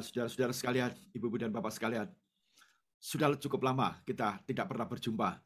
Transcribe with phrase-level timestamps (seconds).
[0.00, 2.08] saudara-saudara sekalian, ibu-ibu dan bapak sekalian,
[2.98, 5.38] sudah cukup lama kita tidak pernah berjumpa.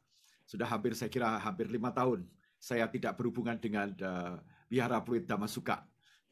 [0.43, 2.27] Sudah hampir, saya kira hampir lima tahun
[2.59, 4.39] saya tidak berhubungan dengan uh,
[4.71, 5.83] Biara Pluit Damasuka.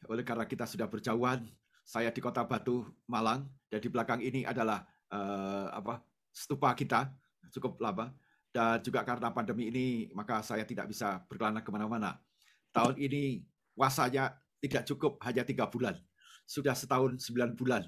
[0.08, 1.44] Oleh karena kita sudah berjauhan,
[1.84, 4.82] saya di kota Batu, Malang, dan di belakang ini adalah
[5.12, 6.00] uh, apa
[6.32, 7.12] stupa kita,
[7.52, 8.08] cukup lama.
[8.52, 12.20] Dan juga karena pandemi ini, maka saya tidak bisa berkelana ke mana-mana.
[12.72, 15.96] Tahun ini puasanya tidak cukup, hanya tiga bulan
[16.46, 17.82] sudah setahun sembilan bulan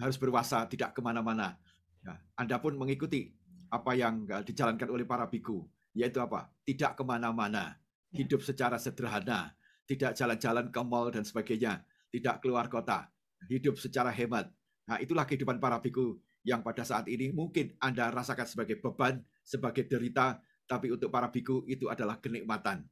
[0.00, 1.56] harus berwasa tidak ke mana-mana.
[2.04, 3.32] Ya, anda pun mengikuti
[3.72, 5.64] apa yang eh, dijalankan oleh para biku,
[5.96, 6.52] yaitu apa?
[6.62, 7.74] Tidak ke mana-mana,
[8.12, 8.22] ya.
[8.22, 9.56] hidup secara sederhana,
[9.88, 11.82] tidak jalan-jalan ke mall dan sebagainya,
[12.12, 13.08] tidak keluar kota,
[13.50, 14.52] hidup secara hemat.
[14.86, 16.14] Nah, itulah kehidupan para biku
[16.46, 20.38] yang pada saat ini mungkin Anda rasakan sebagai beban, sebagai derita,
[20.70, 22.86] tapi untuk para biku itu adalah kenikmatan.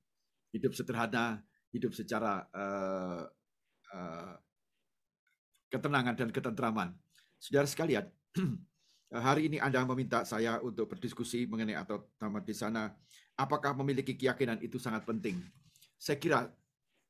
[0.50, 1.38] Hidup sederhana,
[1.70, 3.22] hidup secara uh,
[3.94, 4.34] uh,
[5.74, 6.94] ketenangan dan ketentraman.
[7.42, 8.06] Saudara sekalian,
[9.10, 12.94] hari ini Anda meminta saya untuk berdiskusi mengenai atau tamat di sana,
[13.34, 15.42] apakah memiliki keyakinan itu sangat penting.
[15.98, 16.46] Saya kira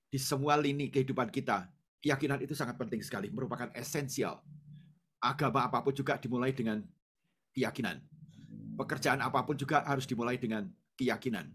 [0.08, 1.68] di semua lini kehidupan kita,
[2.00, 4.40] keyakinan itu sangat penting sekali, merupakan esensial.
[5.20, 6.80] Agama apa pun juga dimulai dengan
[7.52, 8.00] keyakinan.
[8.80, 11.52] Pekerjaan apa pun juga harus dimulai dengan keyakinan.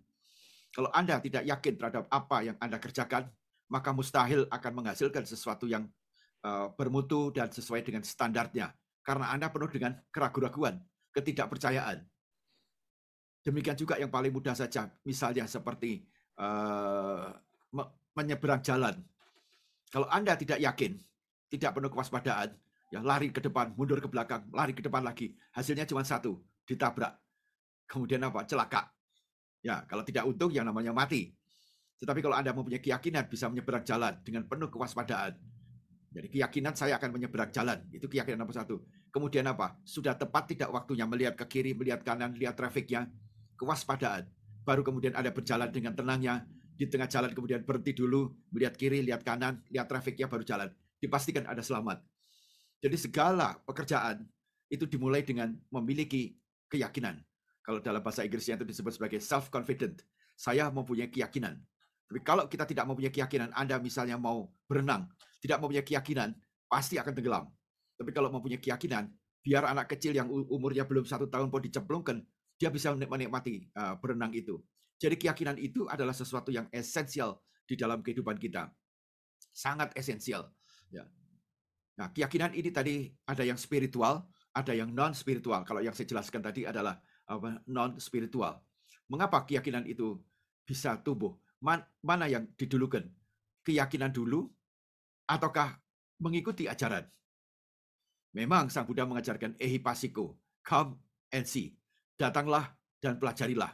[0.70, 3.30] Kalau Anda tidak yakin terhadap apa yang Anda kerjakan,
[3.70, 5.86] maka mustahil akan menghasilkan sesuatu yang
[6.76, 8.72] bermutu dan sesuai dengan standarnya.
[9.04, 10.80] Karena Anda penuh dengan keraguan-raguan,
[11.16, 12.04] ketidakpercayaan.
[13.40, 16.04] Demikian juga yang paling mudah saja, misalnya seperti
[16.38, 17.32] uh,
[18.14, 19.00] menyeberang jalan.
[19.90, 21.00] Kalau Anda tidak yakin,
[21.50, 22.54] tidak penuh kewaspadaan,
[22.94, 25.34] ya lari ke depan, mundur ke belakang, lari ke depan lagi.
[25.56, 27.18] Hasilnya cuma satu, ditabrak.
[27.90, 28.46] Kemudian apa?
[28.46, 28.94] Celaka.
[29.66, 31.34] Ya, kalau tidak untung yang namanya mati.
[32.00, 35.36] Tetapi kalau Anda mempunyai keyakinan bisa menyeberang jalan dengan penuh kewaspadaan,
[36.10, 37.86] jadi keyakinan saya akan menyeberang jalan.
[37.94, 38.82] Itu keyakinan nomor satu.
[39.14, 39.78] Kemudian apa?
[39.86, 43.06] Sudah tepat tidak waktunya melihat ke kiri, melihat kanan, lihat trafiknya.
[43.54, 44.26] Kewaspadaan.
[44.66, 46.50] Baru kemudian ada berjalan dengan tenangnya.
[46.74, 50.70] Di tengah jalan kemudian berhenti dulu, melihat kiri, lihat kanan, lihat trafiknya, baru jalan.
[50.98, 52.02] Dipastikan ada selamat.
[52.80, 54.26] Jadi segala pekerjaan
[54.72, 56.34] itu dimulai dengan memiliki
[56.72, 57.22] keyakinan.
[57.62, 60.02] Kalau dalam bahasa Inggrisnya itu disebut sebagai self-confident.
[60.34, 61.60] Saya mempunyai keyakinan.
[62.10, 66.36] Tapi kalau kita tidak mempunyai keyakinan, Anda misalnya mau berenang, tidak mempunyai keyakinan,
[66.68, 67.46] pasti akan tenggelam.
[68.00, 69.12] Tapi kalau mempunyai keyakinan,
[69.44, 72.24] biar anak kecil yang umurnya belum satu tahun pun dicemplungkan,
[72.60, 74.60] dia bisa menikmati uh, berenang itu.
[75.00, 78.68] Jadi keyakinan itu adalah sesuatu yang esensial di dalam kehidupan kita.
[79.56, 80.52] Sangat esensial.
[80.92, 81.08] Ya.
[81.96, 85.64] Nah, keyakinan ini tadi ada yang spiritual, ada yang non spiritual.
[85.64, 87.00] Kalau yang saya jelaskan tadi adalah
[87.68, 88.60] non spiritual.
[89.08, 90.20] Mengapa keyakinan itu
[90.68, 91.40] bisa tumbuh?
[91.64, 93.04] man, mana yang didulukan?
[93.64, 94.48] Keyakinan dulu
[95.30, 95.78] ataukah
[96.18, 97.06] mengikuti ajaran?
[98.34, 100.98] Memang Sang Buddha mengajarkan ehipasiko, come
[101.30, 101.78] and see.
[102.18, 103.72] Datanglah dan pelajarilah.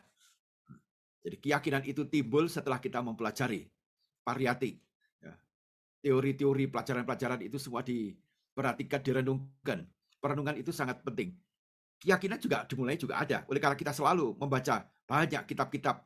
[1.26, 3.66] Jadi keyakinan itu timbul setelah kita mempelajari
[4.22, 4.78] pariyati.
[5.26, 5.34] Ya.
[6.06, 9.90] Teori-teori pelajaran-pelajaran itu semua diperhatikan, direnungkan.
[10.22, 11.34] Perenungan itu sangat penting.
[11.98, 13.42] Keyakinan juga dimulai juga ada.
[13.50, 16.06] Oleh karena kita selalu membaca banyak kitab-kitab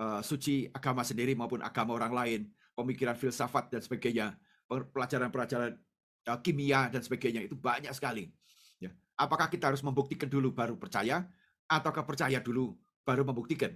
[0.00, 2.40] uh, suci agama sendiri maupun agama orang lain,
[2.72, 4.32] pemikiran filsafat dan sebagainya,
[4.68, 5.76] pelajaran-pelajaran
[6.28, 8.32] uh, kimia dan sebagainya itu banyak sekali.
[8.80, 8.90] Ya.
[9.16, 11.28] Apakah kita harus membuktikan dulu baru percaya,
[11.68, 13.72] ataukah percaya dulu baru membuktikan?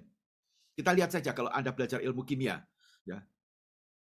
[0.78, 2.62] Kita lihat saja kalau Anda belajar ilmu kimia,
[3.03, 3.21] ya.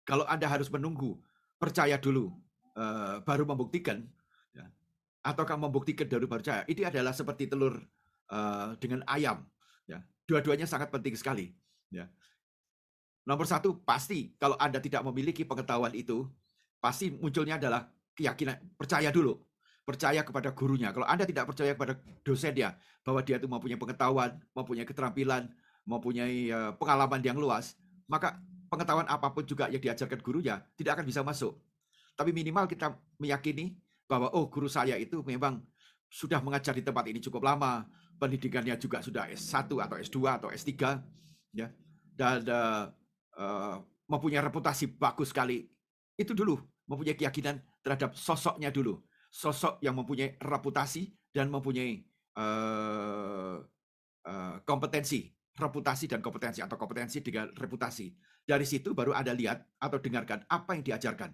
[0.05, 1.21] Kalau Anda harus menunggu
[1.61, 2.33] percaya dulu
[2.77, 4.05] uh, baru membuktikan,
[4.53, 4.69] ya.
[5.25, 6.63] ataukah membuktikan dulu baru percaya?
[6.69, 7.81] Ini adalah seperti telur
[8.31, 9.45] uh, dengan ayam.
[9.89, 10.05] Ya.
[10.29, 11.53] Dua-duanya sangat penting sekali.
[11.91, 12.07] Ya.
[13.27, 16.27] Nomor satu, pasti kalau Anda tidak memiliki pengetahuan itu,
[16.81, 17.87] pasti munculnya adalah
[18.17, 19.37] keyakinan, percaya dulu.
[19.85, 20.95] Percaya kepada gurunya.
[20.95, 25.49] Kalau Anda tidak percaya kepada dosennya, bahwa dia itu mempunyai pengetahuan, mempunyai keterampilan,
[25.89, 27.75] mempunyai uh, pengalaman yang luas,
[28.05, 28.37] maka
[28.69, 31.57] pengetahuan apa pun juga yang diajarkan gurunya tidak akan bisa masuk.
[32.15, 33.75] Tapi minimal kita meyakini
[34.05, 35.65] bahwa oh guru saya itu memang
[36.11, 37.87] sudah mengajar di tempat ini cukup lama,
[38.21, 40.75] pendidikannya juga sudah S1 atau S2 atau S3,
[41.57, 41.71] ya
[42.21, 42.85] dan uh,
[43.41, 43.77] uh,
[44.11, 45.65] mempunyai reputasi bagus sekali
[46.21, 49.01] itu dulu mempunyai keyakinan terhadap sosoknya dulu.
[49.33, 52.05] Sosok yang mempunyai reputasi dan mempunyai
[52.37, 53.63] uh,
[54.27, 58.09] uh, kompetensi reputasi dan kompetensi atau kompetensi dengan reputasi.
[58.41, 61.31] Dari situ baru ada lihat atau dengarkan apa yang diajarkan.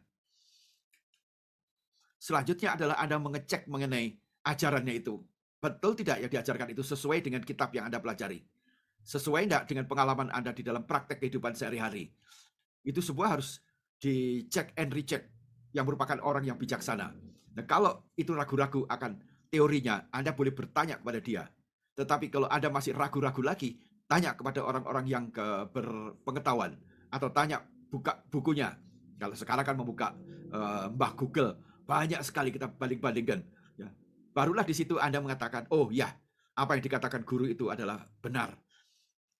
[2.18, 5.22] Selanjutnya adalah anda mengecek mengenai ajarannya itu.
[5.62, 8.42] Betul tidak yang diajarkan itu sesuai dengan kitab yang anda pelajari?
[9.06, 12.10] Sesuai enggak dengan pengalaman Anda di dalam praktek kehidupan sehari-hari?
[12.82, 13.62] Itu semua harus
[14.00, 15.28] dicek and recheck
[15.72, 17.12] yang merupakan orang yang bijaksana.
[17.56, 19.16] Nah, kalau itu ragu-ragu akan
[19.48, 21.42] teorinya, Anda boleh bertanya kepada dia.
[21.96, 26.76] Tetapi kalau Anda masih ragu-ragu lagi, tanya kepada orang-orang yang ke berpengetahuan
[27.08, 28.76] atau tanya buka bukunya.
[29.16, 30.12] Kalau sekarang kan membuka
[30.52, 31.56] uh, Mbah Google,
[31.88, 33.40] banyak sekali kita banding-bandingkan.
[33.80, 33.88] Ya.
[34.36, 36.12] Barulah di situ Anda mengatakan, oh ya,
[36.52, 38.52] apa yang dikatakan guru itu adalah benar.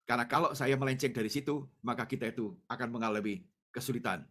[0.07, 3.45] Karena kalau saya melenceng dari situ, maka kita itu akan mengalami
[3.75, 4.25] kesulitan.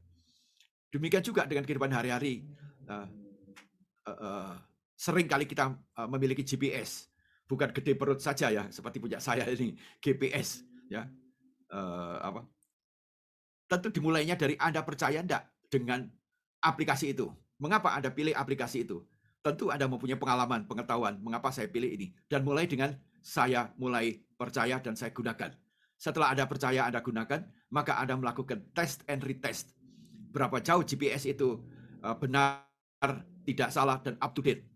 [0.94, 2.46] Demikian juga dengan kehidupan hari-hari.
[2.86, 3.08] Uh,
[4.06, 4.52] uh, uh,
[4.96, 7.12] sering kali kita uh, memiliki GPS,
[7.50, 11.06] bukan gede perut saja ya, seperti punya saya ini GPS ya.
[11.70, 12.42] Uh, apa?
[13.66, 16.06] Tentu dimulainya dari Anda percaya enggak dengan
[16.62, 17.28] aplikasi itu.
[17.60, 19.04] Mengapa Anda pilih aplikasi itu?
[19.42, 22.14] Tentu Anda mempunyai pengalaman, pengetahuan mengapa saya pilih ini.
[22.26, 25.54] Dan mulai dengan saya mulai percaya dan saya gunakan.
[25.98, 27.42] Setelah Anda percaya Anda gunakan,
[27.74, 29.75] maka Anda melakukan test and retest.
[30.36, 31.64] Berapa jauh GPS itu
[32.20, 32.68] benar,
[33.48, 34.68] tidak salah, dan up to date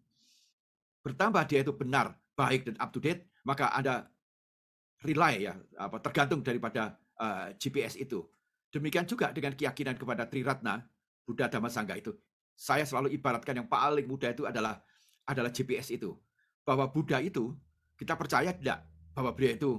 [1.04, 4.08] bertambah dia itu benar, baik dan up to date, maka Anda
[5.04, 8.28] rely ya, apa tergantung daripada uh, eh, GPS itu.
[8.70, 10.86] Demikian juga dengan keyakinan kepada Triratna,
[11.26, 12.14] Buddha Dhamma Sangha itu.
[12.54, 14.84] Saya selalu ibaratkan yang paling mudah itu adalah
[15.26, 16.14] adalah GPS itu.
[16.68, 17.56] Bahwa Buddha itu
[17.98, 18.86] kita percaya tidak
[19.16, 19.72] bahwa beliau itu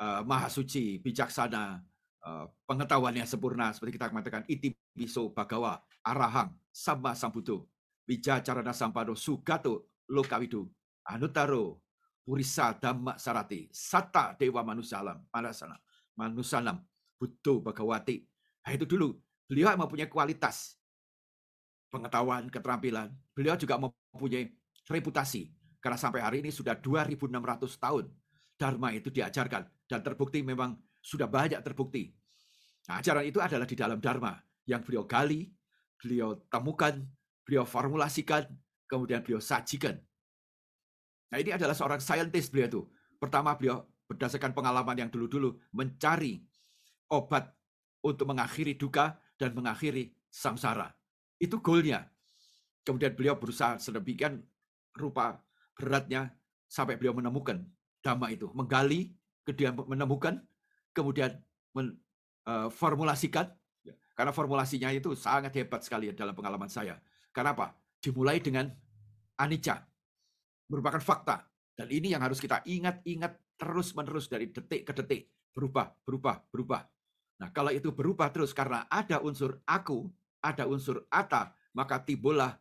[0.00, 1.82] uh, maha suci, bijaksana,
[2.24, 7.68] uh, pengetahuannya sempurna seperti kita mengatakan iti biso bagawa arahang sama sambuto
[8.06, 10.68] bijacarana sampado sugato Lokawidu,
[11.08, 11.80] Anutaro,
[12.22, 15.80] Purisa Dhamma Sarati, Sata Dewa Manusalam, Manasana,
[16.18, 16.84] Manusanam,
[17.16, 18.20] Buddho Bagawati.
[18.62, 19.16] Nah, itu dulu.
[19.48, 20.76] Beliau mempunyai kualitas
[21.88, 23.12] pengetahuan, keterampilan.
[23.32, 24.52] Beliau juga mempunyai
[24.88, 25.52] reputasi.
[25.82, 27.26] Karena sampai hari ini sudah 2.600
[27.80, 28.04] tahun
[28.54, 29.66] Dharma itu diajarkan.
[29.88, 32.14] Dan terbukti memang sudah banyak terbukti.
[32.86, 34.38] Nah, ajaran itu adalah di dalam Dharma.
[34.62, 35.50] Yang beliau gali,
[35.98, 37.02] beliau temukan,
[37.42, 38.46] beliau formulasikan,
[38.86, 39.98] kemudian beliau sajikan.
[41.32, 42.82] Nah ini adalah seorang saintis beliau itu.
[43.16, 46.44] Pertama beliau berdasarkan pengalaman yang dulu-dulu mencari
[47.08, 47.48] obat
[48.04, 50.92] untuk mengakhiri duka dan mengakhiri samsara.
[51.40, 52.04] Itu goalnya.
[52.84, 54.44] Kemudian beliau berusaha sedemikian
[54.92, 55.40] rupa
[55.72, 56.36] beratnya
[56.68, 57.64] sampai beliau menemukan
[58.04, 58.52] dhamma itu.
[58.52, 59.16] Menggali,
[59.48, 60.44] kemudian menemukan,
[60.92, 61.36] kemudian
[61.72, 63.50] memformulasikan.
[63.84, 67.00] Eh, ya, karena formulasinya itu sangat hebat sekali dalam pengalaman saya.
[67.32, 67.72] Karena apa?
[67.98, 68.68] Dimulai dengan
[69.40, 69.82] anicca,
[70.68, 71.48] merupakan fakta.
[71.72, 75.32] Dan ini yang harus kita ingat-ingat terus-menerus dari detik ke detik.
[75.52, 76.84] Berubah, berubah, berubah.
[77.40, 80.06] Nah, kalau itu berubah terus karena ada unsur aku,
[80.44, 82.60] ada unsur ata, maka timbullah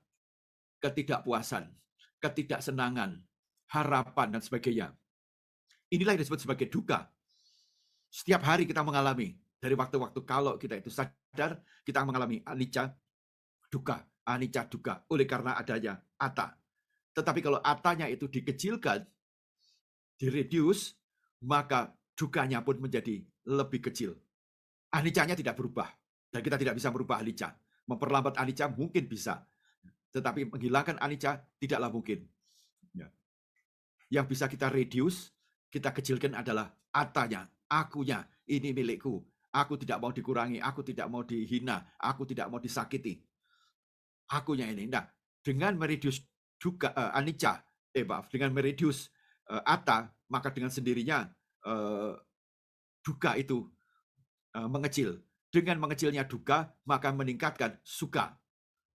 [0.81, 1.69] ketidakpuasan,
[2.17, 3.21] ketidaksenangan,
[3.69, 4.87] harapan, dan sebagainya.
[5.91, 7.07] Inilah yang disebut sebagai duka.
[8.11, 12.91] Setiap hari kita mengalami, dari waktu-waktu kalau kita itu sadar, kita mengalami anicca,
[13.71, 16.59] duka, anicca, duka, oleh karena adanya ata.
[17.15, 19.07] Tetapi kalau atanya itu dikecilkan,
[20.19, 20.99] direduce,
[21.47, 24.11] maka dukanya pun menjadi lebih kecil.
[24.91, 25.87] Anicanya tidak berubah.
[26.31, 27.55] Dan kita tidak bisa merubah anicca.
[27.87, 29.43] Memperlambat anicca mungkin bisa.
[30.11, 32.27] Tetapi menghilangkan anicca tidaklah mungkin.
[32.91, 33.07] Ya.
[34.11, 35.31] Yang bisa kita reduce,
[35.71, 39.23] kita kecilkan adalah atanya, akunya, ini milikku.
[39.51, 43.19] Aku tidak mau dikurangi, aku tidak mau dihina, aku tidak mau disakiti.
[44.31, 44.87] Akunya ini.
[44.87, 45.03] Nah,
[45.43, 46.23] dengan mereduce
[46.55, 49.11] juga uh, anicca, eh maaf, dengan mereduce
[49.51, 51.27] uh, atta, maka dengan sendirinya
[51.67, 52.15] uh,
[53.03, 53.67] duka itu
[54.55, 55.19] uh, mengecil.
[55.51, 58.39] Dengan mengecilnya duka, maka meningkatkan suka,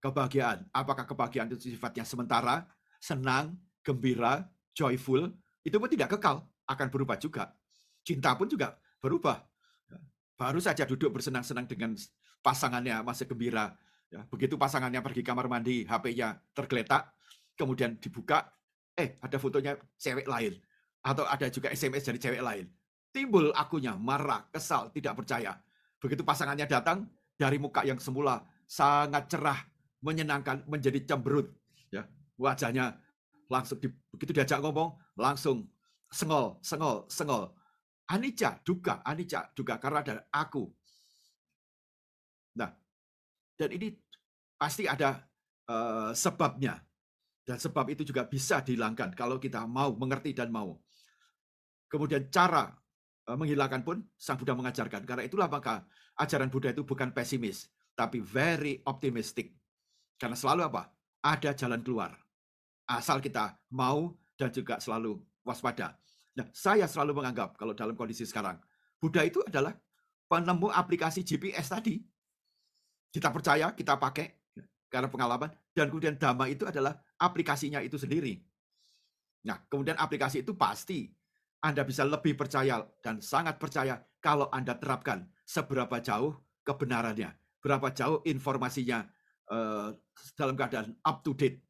[0.00, 0.64] kebahagiaan.
[0.72, 2.64] Apakah kebahagiaan itu sifatnya sementara,
[2.96, 7.52] senang, gembira, joyful, itu pun tidak kekal, akan berubah juga.
[8.06, 9.42] Cinta pun juga berubah.
[10.38, 11.98] Baru saja duduk bersenang-senang dengan
[12.38, 13.74] pasangannya masih gembira.
[14.06, 17.10] Ya, begitu pasangannya pergi kamar mandi, HP-nya tergeletak,
[17.58, 18.46] kemudian dibuka,
[18.94, 20.54] eh ada fotonya cewek lain.
[21.02, 22.70] Atau ada juga SMS dari cewek lain.
[23.10, 25.58] Timbul akunya, marah, kesal, tidak percaya.
[25.98, 29.58] Begitu pasangannya datang, dari muka yang semula sangat cerah,
[30.04, 31.50] menyenangkan, menjadi cemberut.
[31.90, 32.06] Ya,
[32.38, 33.00] wajahnya
[33.48, 35.66] langsung di, begitu diajak ngomong, langsung
[36.12, 37.55] sengol, sengol, sengol.
[38.06, 40.70] Anica, duka, anica, duka, karena ada aku.
[42.54, 42.70] Nah,
[43.58, 43.98] dan ini
[44.54, 45.26] pasti ada
[45.66, 46.78] uh, sebabnya.
[47.46, 50.74] Dan sebab itu juga bisa dihilangkan kalau kita mau mengerti dan mau.
[51.86, 52.66] Kemudian cara
[53.22, 55.06] eh, menghilangkan pun Sang Buddha mengajarkan.
[55.06, 55.86] Karena itulah maka
[56.18, 59.54] ajaran Buddha itu bukan pesimis, tapi very optimistic.
[60.18, 60.90] Karena selalu apa?
[61.22, 62.18] Ada jalan keluar.
[62.90, 65.94] Asal kita mau dan juga selalu waspada.
[66.36, 68.60] Nah, saya selalu menganggap kalau dalam kondisi sekarang,
[69.00, 69.72] Buddha itu adalah
[70.28, 71.96] penemu aplikasi GPS tadi.
[73.08, 74.28] Kita percaya, kita pakai
[74.92, 78.38] karena pengalaman dan kemudian dhamma itu adalah aplikasinya itu sendiri.
[79.46, 81.08] Nah, kemudian aplikasi itu pasti
[81.62, 87.30] Anda bisa lebih percaya dan sangat percaya kalau Anda terapkan seberapa jauh kebenarannya,
[87.62, 89.06] berapa jauh informasinya
[89.48, 89.94] uh,
[90.34, 91.62] dalam keadaan up to date.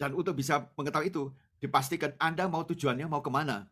[0.00, 1.28] Dan untuk bisa mengetahui itu,
[1.60, 3.68] dipastikan Anda mau tujuannya mau ke mana.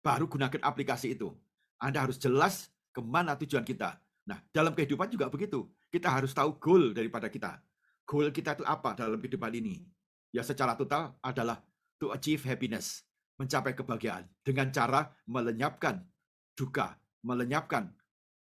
[0.00, 1.34] Baru gunakan aplikasi itu.
[1.76, 3.98] Anda harus jelas ke mana tujuan kita.
[4.30, 5.66] Nah, dalam kehidupan juga begitu.
[5.90, 7.58] Kita harus tahu goal daripada kita.
[8.06, 9.82] Goal kita itu apa dalam kehidupan ini?
[10.30, 11.58] Ya secara total adalah
[11.98, 13.02] to achieve happiness,
[13.34, 16.06] mencapai kebahagiaan dengan cara melenyapkan
[16.54, 16.94] duka,
[17.26, 17.90] melenyapkan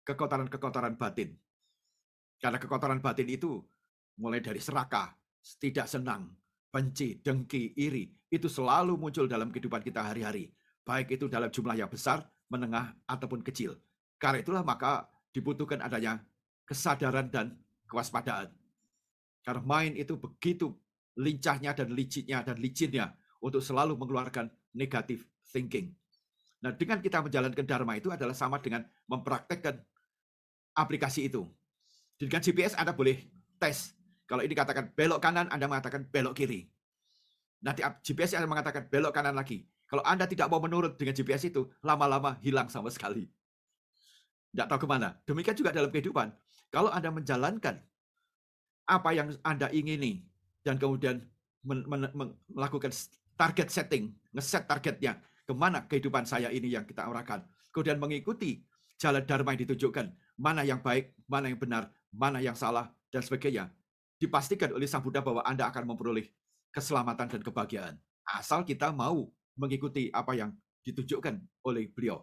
[0.04, 1.32] kekotoran-kekotoran batin.
[2.36, 3.64] Karena kekotoran batin itu
[4.20, 5.16] mulai dari serakah,
[5.56, 6.28] tidak senang,
[6.72, 10.48] benci, dengki, iri, itu selalu muncul dalam kehidupan kita hari-hari.
[10.82, 13.76] Baik itu dalam jumlah yang besar, menengah, ataupun kecil.
[14.16, 16.24] Karena itulah maka dibutuhkan adanya
[16.64, 17.54] kesadaran dan
[17.86, 18.48] kewaspadaan.
[19.44, 20.72] Karena main itu begitu
[21.20, 23.12] lincahnya dan licinnya dan licinnya
[23.44, 25.92] untuk selalu mengeluarkan negatif thinking.
[26.62, 29.82] Nah, dengan kita menjalankan Dharma itu adalah sama dengan mempraktekkan
[30.78, 31.44] aplikasi itu.
[32.16, 33.18] Dengan GPS Anda boleh
[33.58, 36.70] tes kalau ini katakan belok kanan, Anda mengatakan belok kiri.
[37.62, 39.66] Nanti GPS akan mengatakan belok kanan lagi.
[39.86, 43.28] Kalau Anda tidak mau menurut dengan GPS itu, lama-lama hilang sama sekali.
[44.52, 45.16] Tidak tahu ke mana.
[45.28, 46.32] Demikian juga dalam kehidupan.
[46.72, 47.76] Kalau Anda menjalankan
[48.88, 50.24] apa yang Anda ingini,
[50.64, 51.22] dan kemudian
[51.66, 52.08] men men
[52.50, 52.90] melakukan
[53.36, 57.44] target setting, ngeset targetnya, ke mana kehidupan saya ini yang kita arahkan.
[57.68, 58.64] Kemudian mengikuti
[58.96, 60.06] jalan dharma yang ditunjukkan,
[60.40, 63.68] mana yang baik, mana yang benar, mana yang salah, dan sebagainya
[64.22, 66.30] dipastikan oleh Sang Buddha bahwa Anda akan memperoleh
[66.70, 67.94] keselamatan dan kebahagiaan.
[68.22, 69.26] Asal kita mau
[69.58, 70.54] mengikuti apa yang
[70.86, 72.22] ditunjukkan oleh beliau.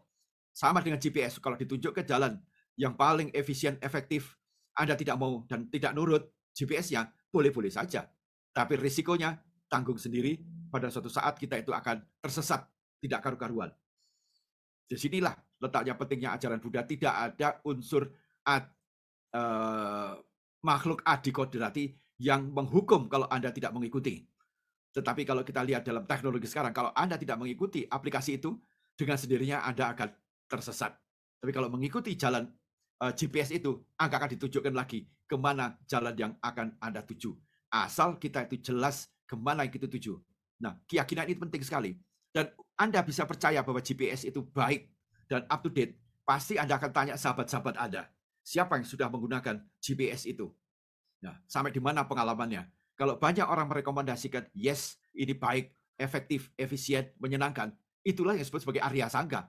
[0.56, 2.39] Sama dengan GPS, kalau ditunjukkan jalan
[2.79, 4.39] yang paling efisien, efektif,
[4.79, 6.24] Anda tidak mau dan tidak nurut
[6.56, 8.08] GPS-nya, boleh-boleh saja.
[8.56, 9.36] Tapi risikonya
[9.68, 10.39] tanggung sendiri,
[10.72, 12.63] pada suatu saat kita itu akan tersesat,
[13.03, 13.70] tidak karu-karuan.
[14.89, 18.10] Di sinilah letaknya pentingnya ajaran Buddha, tidak ada unsur
[18.48, 18.65] ad,
[19.36, 20.18] uh,
[20.63, 24.28] makhluk adikodrati yang menghukum kalau Anda tidak mengikuti.
[24.92, 28.60] Tetapi kalau kita lihat dalam teknologi sekarang, kalau Anda tidak mengikuti aplikasi itu,
[29.00, 30.10] dengan sendirinya Anda akan
[30.51, 30.92] tersesat.
[31.39, 32.51] Tapi kalau mengikuti jalan
[33.00, 37.32] eh, GPS itu, Anda akan ditunjukkan lagi ke mana jalan yang akan Anda tuju.
[37.72, 40.20] Asal kita itu jelas ke mana yang kita tuju.
[40.60, 41.96] Nah, keyakinan itu penting sekali.
[42.36, 44.92] Dan Anda bisa percaya bahwa GPS itu baik
[45.32, 45.96] dan up to date.
[46.28, 48.10] Pasti Anda akan tanya sahabat-sahabat Anda
[48.50, 50.50] siapa yang sudah menggunakan GPS itu.
[51.22, 52.65] Nah, sampai di mana pengalamannya?
[52.98, 55.70] Kalau banyak orang merekomendasikan, yes, ini baik,
[56.01, 57.70] efektif, efisien, menyenangkan,
[58.01, 59.46] itulah yang disebut sebagai Arya Sangga.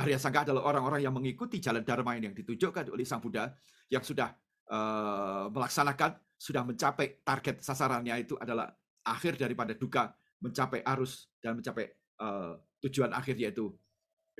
[0.00, 3.52] Arya Sangga adalah orang-orang yang mengikuti jalan Dharma yang ditunjukkan oleh Sang Buddha,
[3.92, 4.32] yang sudah
[4.72, 8.72] uh, melaksanakan, sudah mencapai target sasarannya itu adalah
[9.04, 11.92] akhir daripada duka, mencapai arus, dan mencapai
[12.22, 13.68] uh, tujuan akhir yaitu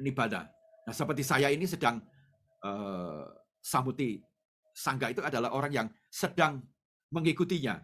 [0.01, 0.49] nibbana.
[0.89, 2.01] Nah, seperti saya ini sedang
[2.65, 4.21] uh, Samuti
[4.81, 6.63] Sangga itu adalah orang yang sedang
[7.13, 7.77] mengikutinya.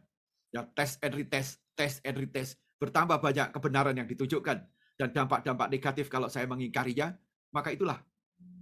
[0.54, 2.56] Ya, tes and retest, tes and retest.
[2.80, 4.58] Bertambah banyak kebenaran yang ditunjukkan.
[4.96, 7.12] Dan dampak-dampak negatif kalau saya mengingkarinya,
[7.52, 8.00] maka itulah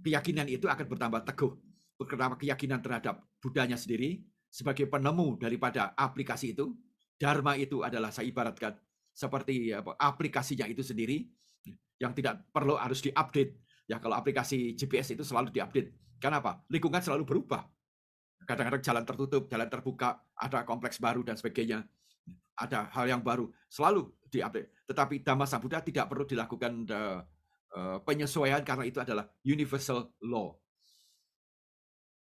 [0.03, 1.55] keyakinan itu akan bertambah teguh.
[1.95, 6.75] Bertambah keyakinan terhadap Budanya sendiri sebagai penemu daripada aplikasi itu.
[7.15, 8.75] Dharma itu adalah saya ibaratkan
[9.15, 11.23] seperti apa, aplikasinya itu sendiri
[11.95, 13.55] yang tidak perlu harus diupdate.
[13.87, 16.63] Ya kalau aplikasi GPS itu selalu diupdate Kenapa?
[16.71, 17.63] Lingkungan selalu berubah.
[18.45, 21.81] Kadang-kadang jalan tertutup, jalan terbuka, ada kompleks baru dan sebagainya.
[22.55, 24.85] Ada hal yang baru, selalu diupdate.
[24.87, 27.19] Tetapi Dhamma Sambuddha tidak perlu dilakukan uh,
[27.75, 30.55] uh, penyesuaian karena itu adalah universal law.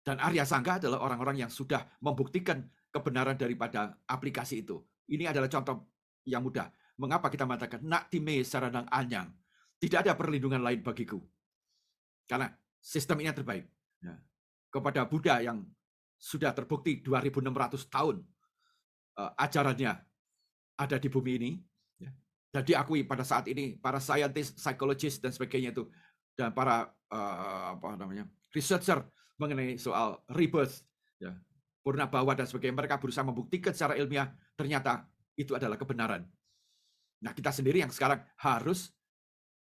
[0.03, 4.81] Dan Arya Sangga adalah orang-orang yang sudah membuktikan kebenaran daripada aplikasi itu.
[5.09, 5.89] Ini adalah contoh
[6.25, 6.69] yang mudah.
[6.99, 9.31] Mengapa kita mengatakan nak time saranang anyang?
[9.79, 11.23] Tidak ada perlindungan lain bagiku.
[12.27, 12.51] Karena
[12.83, 13.65] sistem ini yang terbaik.
[13.99, 14.15] Ya.
[14.71, 15.67] kepada Buddha yang
[16.19, 18.23] sudah terbukti 2600 tahun
[19.19, 19.91] uh, ajarannya
[20.79, 21.51] ada di bumi ini
[21.99, 22.11] ya.
[22.55, 25.87] dan diakui pada saat ini para saintis, psikologis dan sebagainya itu
[26.39, 28.23] dan para uh, apa namanya
[28.55, 29.03] researcher
[29.35, 30.83] mengenai soal rebirth
[31.19, 31.35] ya
[31.83, 35.07] purna bawah dan sebagainya mereka berusaha membuktikan secara ilmiah ternyata
[35.39, 36.27] itu adalah kebenaran.
[37.23, 38.91] Nah kita sendiri yang sekarang harus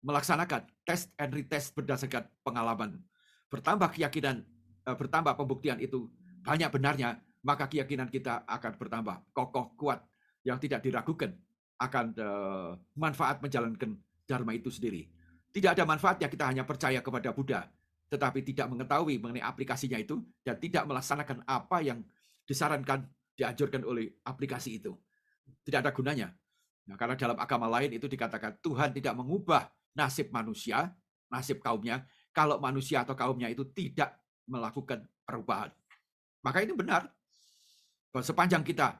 [0.02, 2.98] melaksanakan test and retest berdasarkan pengalaman
[3.50, 4.46] bertambah keyakinan,
[4.86, 6.08] eh, bertambah pembuktian itu
[6.46, 10.00] banyak benarnya, maka keyakinan kita akan bertambah kokoh, kuat,
[10.46, 11.36] yang tidak diragukan
[11.82, 13.98] akan eh, manfaat menjalankan
[14.30, 15.10] Dharma itu sendiri.
[15.50, 17.66] Tidak ada manfaatnya kita hanya percaya kepada Buddha,
[18.14, 22.06] tetapi tidak mengetahui mengenai aplikasinya itu dan tidak melaksanakan apa yang
[22.46, 24.94] disarankan, dianjurkan oleh aplikasi itu.
[25.66, 26.28] tidak ada gunanya.
[26.90, 30.90] Nah, karena dalam agama lain itu dikatakan Tuhan tidak mengubah nasib manusia,
[31.30, 34.18] nasib kaumnya, kalau manusia atau kaumnya itu tidak
[34.50, 35.70] melakukan perubahan.
[36.42, 37.10] Maka ini benar.
[38.10, 38.98] Bahwa sepanjang kita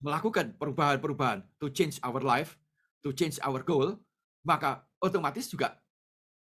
[0.00, 2.56] melakukan perubahan-perubahan to change our life,
[3.04, 4.00] to change our goal,
[4.42, 5.76] maka otomatis juga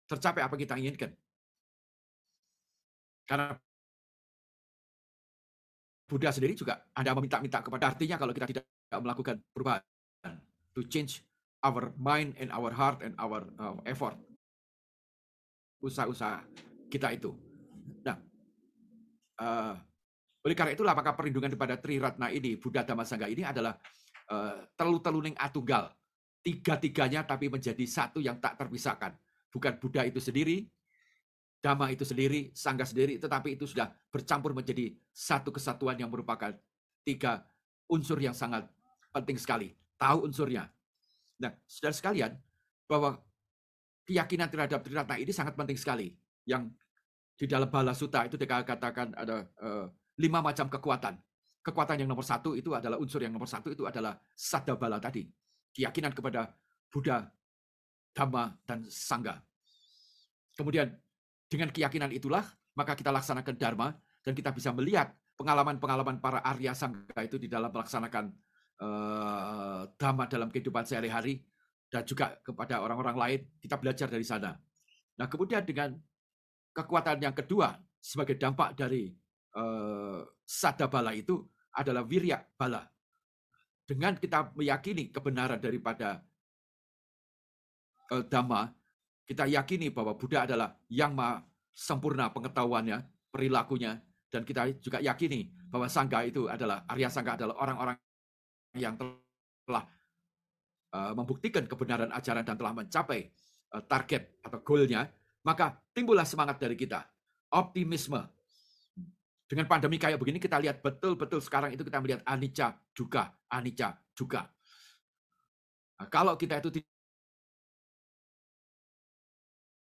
[0.06, 1.16] tercapai apa kita inginkan.
[3.28, 3.56] Karena
[6.08, 8.64] Buddha sendiri juga ada meminta-minta kepada artinya kalau kita tidak
[9.04, 9.84] melakukan perubahan
[10.72, 11.20] to change
[11.68, 14.16] our mind and our heart and our uh, effort
[15.82, 16.44] usaha-usaha
[16.88, 17.32] kita itu.
[18.04, 18.18] Nah,
[19.42, 19.76] uh,
[20.48, 23.76] oleh karena itulah maka perlindungan kepada Tri Ratna ini, Buddha Dhamma Sangha ini adalah
[24.32, 25.92] uh, telu-teluning atunggal.
[26.40, 29.12] Tiga-tiganya tapi menjadi satu yang tak terpisahkan.
[29.52, 30.64] Bukan Buddha itu sendiri,
[31.60, 36.56] Dhamma itu sendiri, Sangga sendiri, tetapi itu sudah bercampur menjadi satu kesatuan yang merupakan
[37.04, 37.44] tiga
[37.92, 38.64] unsur yang sangat
[39.12, 39.76] penting sekali.
[39.98, 40.70] Tahu unsurnya.
[41.42, 42.32] Nah, saudara sekalian,
[42.88, 43.20] bahwa
[44.08, 46.16] keyakinan terhadap Trinata ini sangat penting sekali.
[46.48, 46.72] Yang
[47.36, 49.86] di dalam Bala Sutta itu dikatakan ada uh,
[50.18, 51.20] lima macam kekuatan.
[51.60, 54.16] Kekuatan yang nomor satu itu adalah unsur yang nomor satu itu adalah
[54.80, 55.28] Bala tadi.
[55.76, 56.48] Keyakinan kepada
[56.88, 57.28] Buddha,
[58.16, 59.38] Dhamma, dan Sangga.
[60.56, 60.90] Kemudian
[61.52, 67.22] dengan keyakinan itulah, maka kita laksanakan Dharma, dan kita bisa melihat pengalaman-pengalaman para Arya Sangga
[67.22, 68.32] itu di dalam melaksanakan
[68.82, 71.44] uh, Dhamma dalam kehidupan sehari-hari,
[71.88, 74.56] dan juga kepada orang-orang lain, kita belajar dari sana.
[75.18, 75.96] Nah, kemudian dengan
[76.76, 79.10] kekuatan yang kedua, sebagai dampak dari
[79.58, 81.42] uh, Sadabala itu
[81.74, 82.86] adalah Wirya Bala.
[83.88, 86.20] Dengan kita meyakini kebenaran daripada
[88.12, 88.68] uh, Dhamma,
[89.28, 95.88] kita yakini bahwa Buddha adalah yang maha sempurna pengetahuannya, perilakunya, dan kita juga yakini bahwa
[95.88, 97.96] Sangga itu adalah, Arya Sangga adalah orang-orang
[98.76, 98.96] yang
[99.68, 99.84] telah
[101.16, 103.30] membuktikan kebenaran ajaran dan telah mencapai
[103.74, 105.08] uh, target atau goalnya,
[105.46, 107.04] maka timbullah semangat dari kita.
[107.54, 108.20] Optimisme.
[109.48, 114.44] Dengan pandemi kayak begini kita lihat betul-betul sekarang itu kita melihat anicca juga, anicca juga.
[115.98, 116.84] Nah, kalau kita itu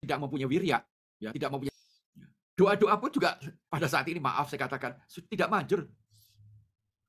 [0.02, 0.82] tidak mempunyai wirya,
[1.22, 1.72] ya, tidak mempunyai
[2.58, 3.38] doa-doa pun juga
[3.70, 4.98] pada saat ini maaf saya katakan
[5.30, 5.86] tidak manjur.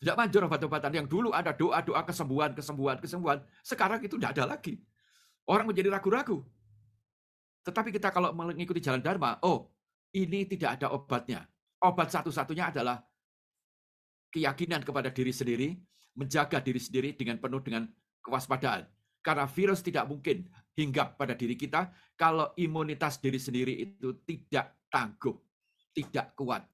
[0.03, 4.75] Tidak manjur obat-obatan yang dulu ada doa-doa kesembuhan, kesembuhan, kesembuhan, sekarang itu tidak ada lagi.
[5.47, 6.43] Orang menjadi ragu-ragu.
[7.63, 9.71] Tetapi kita kalau mengikuti jalan Dharma, oh
[10.11, 11.47] ini tidak ada obatnya.
[11.79, 12.99] Obat satu-satunya adalah
[14.27, 15.71] keyakinan kepada diri sendiri,
[16.19, 17.87] menjaga diri sendiri dengan penuh dengan
[18.27, 18.83] kewaspadaan.
[19.23, 25.39] Karena virus tidak mungkin hinggap pada diri kita kalau imunitas diri sendiri itu tidak tangguh,
[25.95, 26.67] tidak kuat.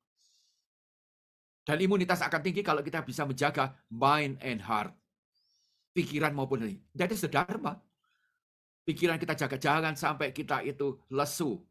[1.70, 4.90] Dan imunitas akan tinggi kalau kita bisa menjaga mind and heart.
[5.94, 6.82] Pikiran maupun ini.
[6.98, 7.78] Jadi sedharma.
[8.90, 9.62] Pikiran kita jaga.
[9.62, 11.62] Jangan sampai kita itu lesu,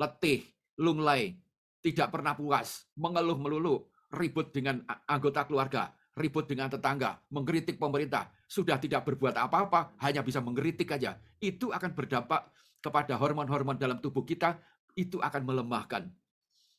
[0.00, 0.48] letih,
[0.80, 1.36] lunglai,
[1.84, 3.84] tidak pernah puas, mengeluh melulu,
[4.16, 10.40] ribut dengan anggota keluarga, ribut dengan tetangga, mengkritik pemerintah, sudah tidak berbuat apa-apa, hanya bisa
[10.40, 11.20] mengkritik aja.
[11.36, 12.48] Itu akan berdampak
[12.80, 14.56] kepada hormon-hormon dalam tubuh kita,
[14.96, 16.08] itu akan melemahkan.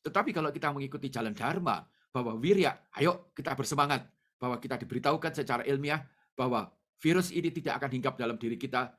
[0.02, 1.86] Tetapi kalau kita mengikuti jalan dharma,
[2.24, 4.08] bahwa wirya, ayo kita bersemangat,
[4.40, 6.04] bahwa kita diberitahukan secara ilmiah
[6.36, 8.96] bahwa virus ini tidak akan hinggap dalam diri kita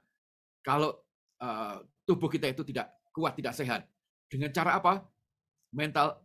[0.60, 0.96] kalau
[1.40, 3.88] uh, tubuh kita itu tidak kuat, tidak sehat.
[4.28, 5.04] Dengan cara apa?
[5.72, 6.20] Mental,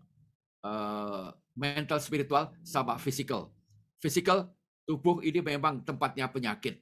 [0.65, 3.55] uh, mental, spiritual, sama physical.
[4.03, 4.55] Physical
[4.85, 6.77] Tubuh ini memang tempatnya penyakit.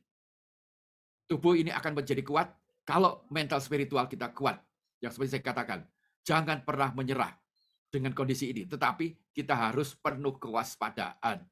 [1.23, 2.51] Tubuh ini akan menjadi kuat
[2.83, 4.59] kalau mental spiritual kita kuat.
[4.99, 5.79] Yang seperti saya katakan,
[6.27, 7.31] jangan pernah menyerah
[7.93, 8.65] dengan kondisi ini.
[8.65, 11.45] Tetapi kita harus penuh kewaspadaan.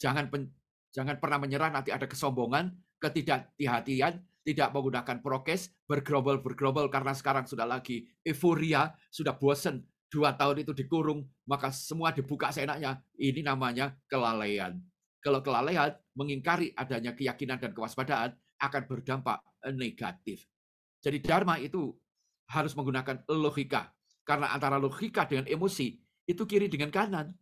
[0.00, 0.48] Jangan pen,
[0.96, 8.08] jangan pernah menyerah nanti ada kesombongan, ketidakhati-hatian, tidak menggunakan prokes, bergerombol-bergerombol karena sekarang sudah lagi
[8.24, 13.04] euforia, sudah bosan, dua tahun itu dikurung, maka semua dibuka seenaknya.
[13.20, 14.80] Ini namanya kelalaian.
[15.20, 19.40] Kalau kelalaian mengingkari adanya keyakinan dan kewaspadaan akan berdampak
[19.72, 20.44] negatif.
[21.00, 21.92] Jadi dharma itu
[22.48, 23.92] harus menggunakan logika.
[24.24, 27.36] Karena antara logika dengan emosi itu kiri dengan kanan.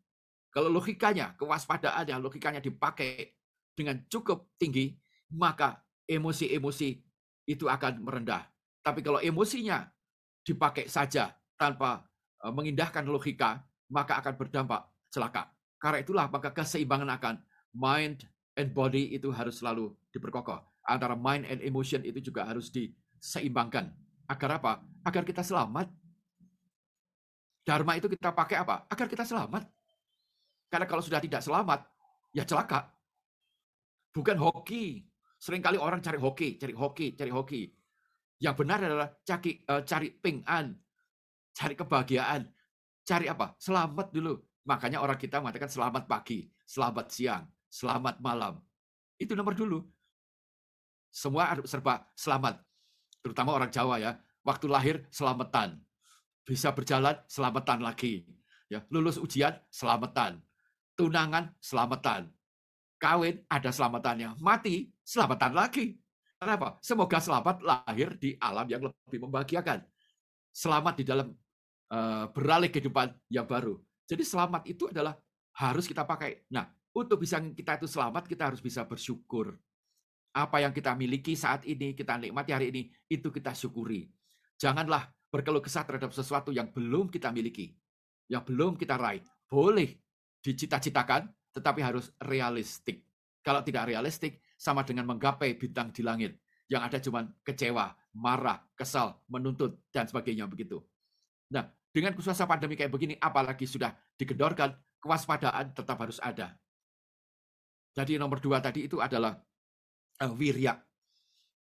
[0.52, 3.38] Kalau logikanya, kewaspadaannya, logikanya dipakai
[3.72, 4.92] dengan cukup tinggi,
[5.32, 7.00] maka emosi-emosi
[7.48, 8.44] itu akan merendah.
[8.82, 9.88] Tapi kalau emosinya
[10.42, 12.04] dipakai saja tanpa
[12.42, 15.48] e, mengindahkan logika, maka akan berdampak celaka.
[15.78, 17.34] Karena itulah maka keseimbangan akan
[17.72, 18.26] mind
[18.58, 20.60] and body itu harus selalu diperkokoh.
[20.82, 23.94] Antara mind and emotion itu juga harus diseimbangkan.
[24.26, 24.82] Agar apa?
[25.06, 25.88] Agar kita selamat.
[27.62, 28.86] Dharma itu kita pakai apa?
[28.90, 29.62] Agar kita selamat.
[30.66, 31.86] Karena kalau sudah tidak selamat,
[32.34, 32.90] ya celaka.
[34.12, 35.08] bukan hoki.
[35.42, 37.62] Seringkali orang cari hoki, cari hoki, cari hoki.
[38.38, 40.70] Yang benar adalah cari uh, cari ping'an,
[41.50, 42.46] cari kebahagiaan,
[43.02, 43.56] cari apa?
[43.58, 44.38] Selamat dulu.
[44.62, 48.62] Makanya orang kita mengatakan selamat pagi, selamat siang, selamat malam.
[49.18, 49.82] Itu nomor dulu.
[51.10, 52.62] Semua serba selamat.
[53.22, 54.12] Terutama orang Jawa ya.
[54.42, 55.78] Waktu lahir selamatan.
[56.42, 58.26] Bisa berjalan selamatan lagi.
[58.66, 60.42] Ya, lulus ujian selamatan.
[60.98, 62.32] Tunangan selamatan.
[62.98, 64.38] Kawin ada selamatannya.
[64.38, 65.98] Mati selamatan lagi.
[66.38, 66.78] Kenapa?
[66.82, 69.86] Semoga selamat lahir di alam yang lebih membahagiakan.
[70.50, 71.30] Selamat di dalam
[71.94, 73.78] uh, beralih kehidupan yang baru.
[74.10, 75.14] Jadi selamat itu adalah
[75.54, 76.42] harus kita pakai.
[76.50, 79.54] Nah, untuk bisa kita itu selamat, kita harus bisa bersyukur.
[80.32, 84.08] Apa yang kita miliki saat ini, kita nikmati hari ini, itu kita syukuri.
[84.56, 87.72] Janganlah berkeluh kesah terhadap sesuatu yang belum kita miliki,
[88.28, 89.24] yang belum kita raih.
[89.48, 89.96] Boleh
[90.44, 93.08] dicita-citakan, tetapi harus realistik.
[93.40, 96.38] Kalau tidak realistik, sama dengan menggapai bintang di langit.
[96.70, 100.78] Yang ada cuma kecewa, marah, kesal, menuntut, dan sebagainya begitu.
[101.50, 106.54] Nah, dengan suasana pandemi kayak begini, apalagi sudah digedorkan, kewaspadaan tetap harus ada.
[107.92, 109.36] Jadi nomor dua tadi itu adalah
[110.22, 110.78] uh, wirya.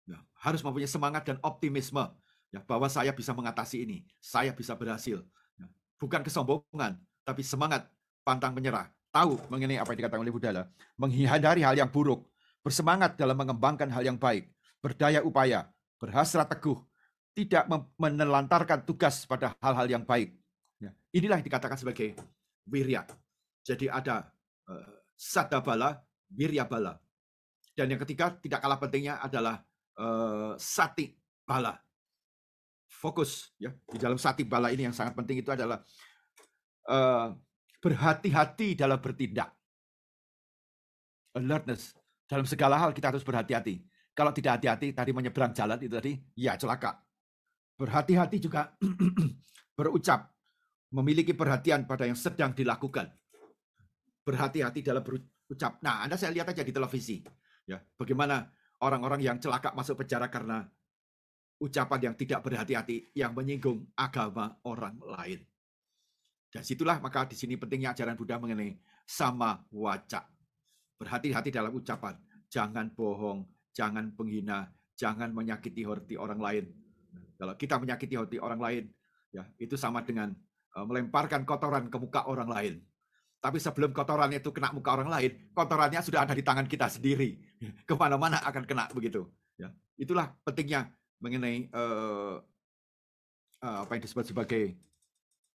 [0.05, 2.03] Ya, harus mempunyai semangat dan optimisme
[2.51, 5.23] ya, bahwa saya bisa mengatasi ini, saya bisa berhasil.
[5.57, 5.65] Ya,
[5.97, 7.87] bukan kesombongan, tapi semangat,
[8.21, 8.91] pantang menyerah.
[9.11, 12.27] Tahu mengenai apa yang dikatakan oleh Buddha, menghindari hal yang buruk,
[12.63, 14.47] bersemangat dalam mengembangkan hal yang baik,
[14.79, 15.67] berdaya upaya,
[15.99, 16.79] berhasrat teguh,
[17.35, 17.67] tidak
[17.99, 20.31] menelantarkan tugas pada hal-hal yang baik.
[20.79, 22.15] Ya, inilah yang dikatakan sebagai
[22.67, 23.03] wirya.
[23.67, 24.31] Jadi ada
[24.67, 26.97] uh, sadabala, wirya bala.
[27.75, 29.63] Dan yang ketiga tidak kalah pentingnya adalah
[29.99, 31.75] uh, sati bala.
[32.91, 35.79] Fokus ya di dalam sati bala ini yang sangat penting itu adalah
[36.91, 37.31] uh,
[37.79, 39.49] berhati-hati dalam bertindak.
[41.31, 41.95] Alertness
[42.31, 43.83] dalam segala hal kita harus berhati-hati.
[44.11, 46.99] Kalau tidak hati-hati tadi menyeberang jalan itu tadi ya celaka.
[47.75, 48.75] Berhati-hati juga
[49.77, 50.31] berucap,
[50.95, 53.11] memiliki perhatian pada yang sedang dilakukan.
[54.21, 55.81] Berhati-hati dalam berucap.
[55.83, 57.19] Nah, Anda saya lihat aja di televisi.
[57.65, 58.47] Ya, bagaimana
[58.83, 60.67] orang-orang yang celaka masuk penjara karena
[61.61, 65.45] ucapan yang tidak berhati-hati yang menyinggung agama orang lain.
[66.51, 70.25] Dan situlah maka di sini pentingnya ajaran Buddha mengenai sama wajah.
[70.97, 72.17] Berhati-hati dalam ucapan.
[72.51, 74.67] Jangan bohong, jangan penghina,
[74.99, 76.65] jangan menyakiti hati orang lain,
[77.41, 78.83] kalau kita menyakiti hati orang lain,
[79.33, 80.29] ya itu sama dengan
[80.77, 82.73] uh, melemparkan kotoran ke muka orang lain.
[83.41, 87.41] Tapi sebelum kotorannya itu kena muka orang lain, kotorannya sudah ada di tangan kita sendiri.
[87.89, 89.25] Ke mana-mana akan kena begitu.
[89.57, 92.41] Ya, itulah pentingnya mengenai uh,
[93.61, 94.75] uh, apa yang disebut sebagai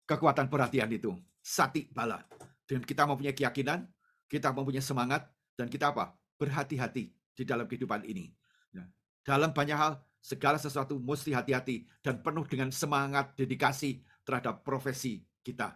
[0.05, 2.21] kekuatan perhatian itu, sati bala.
[2.67, 3.87] Dan kita mempunyai keyakinan,
[4.27, 6.13] kita mempunyai semangat, dan kita apa?
[6.37, 8.29] Berhati-hati di dalam kehidupan ini.
[8.75, 8.85] Ya.
[9.23, 15.75] Dalam banyak hal, segala sesuatu mesti hati-hati dan penuh dengan semangat dedikasi terhadap profesi kita.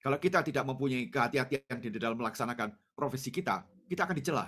[0.00, 4.46] Kalau kita tidak mempunyai kehati-hatian di dalam melaksanakan profesi kita, kita akan dicela.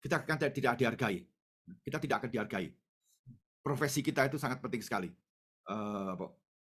[0.00, 1.24] Kita akan tidak dihargai.
[1.80, 2.66] Kita tidak akan dihargai.
[3.66, 5.10] Profesi kita itu sangat penting sekali
[5.66, 6.14] uh,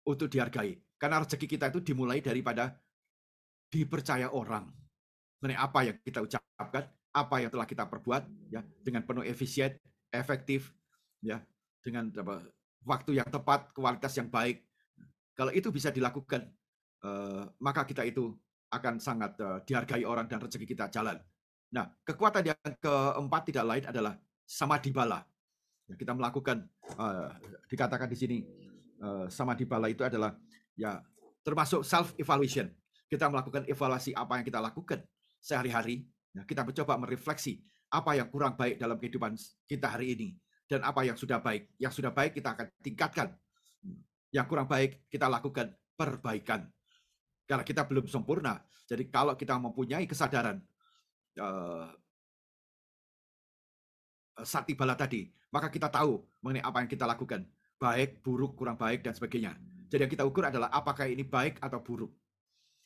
[0.06, 0.78] untuk dihargai.
[1.02, 2.78] Karena rezeki kita itu dimulai daripada
[3.74, 4.70] dipercaya orang
[5.42, 9.74] mengenai apa yang kita ucapkan, apa yang telah kita perbuat, ya dengan penuh efisien,
[10.14, 10.70] efektif,
[11.26, 11.42] ya
[11.82, 12.46] dengan apa,
[12.86, 14.62] waktu yang tepat, kualitas yang baik.
[15.34, 16.46] Kalau itu bisa dilakukan,
[17.02, 18.30] uh, maka kita itu
[18.70, 21.18] akan sangat uh, dihargai orang dan rezeki kita jalan.
[21.74, 24.14] Nah, kekuatan yang keempat tidak lain adalah
[24.46, 25.26] sama dibala.
[25.89, 26.67] Ya, kita melakukan,
[27.00, 27.32] uh,
[27.67, 28.38] dikatakan di sini,
[29.02, 30.38] uh, sama dibala itu adalah
[30.78, 31.02] ya
[31.41, 32.70] termasuk self evaluation.
[33.12, 35.04] Kita melakukan evaluasi apa yang kita lakukan
[35.41, 36.08] sehari-hari.
[36.32, 37.60] Ya, kita mencoba merefleksi
[37.91, 39.36] apa yang kurang baik dalam kehidupan
[39.67, 40.30] kita hari ini
[40.72, 41.67] dan apa yang sudah baik.
[41.76, 43.36] Yang sudah baik kita akan tingkatkan.
[44.32, 46.72] Yang kurang baik kita lakukan perbaikan.
[47.44, 48.63] Karena kita belum sempurna.
[48.88, 50.63] Jadi kalau kita mempunyai kesadaran
[51.36, 51.91] uh,
[54.39, 57.44] sati bala tadi, maka kita tahu mengenai apa yang kita lakukan.
[57.76, 59.54] Baik, buruk, kurang baik, dan sebagainya.
[59.92, 62.12] Jadi yang kita ukur adalah apakah ini baik atau buruk.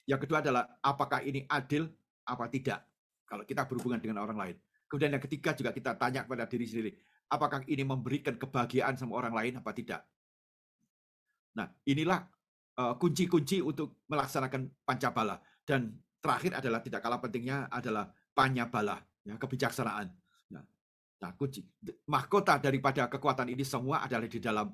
[0.09, 1.85] Yang kedua adalah apakah ini adil
[2.25, 2.81] apa tidak.
[3.25, 4.55] Kalau kita berhubungan dengan orang lain.
[4.89, 6.91] Kemudian yang ketiga juga kita tanya kepada diri sendiri,
[7.29, 10.01] apakah ini memberikan kebahagiaan sama orang lain apa tidak.
[11.57, 12.21] Nah, inilah
[12.77, 20.09] eh, kunci-kunci untuk melaksanakan pancabala dan terakhir adalah tidak kalah pentingnya adalah panyabala, ya, kebijaksanaan.
[21.33, 21.65] Kunci
[22.05, 24.69] mahkota daripada kekuatan ini semua adalah di dalam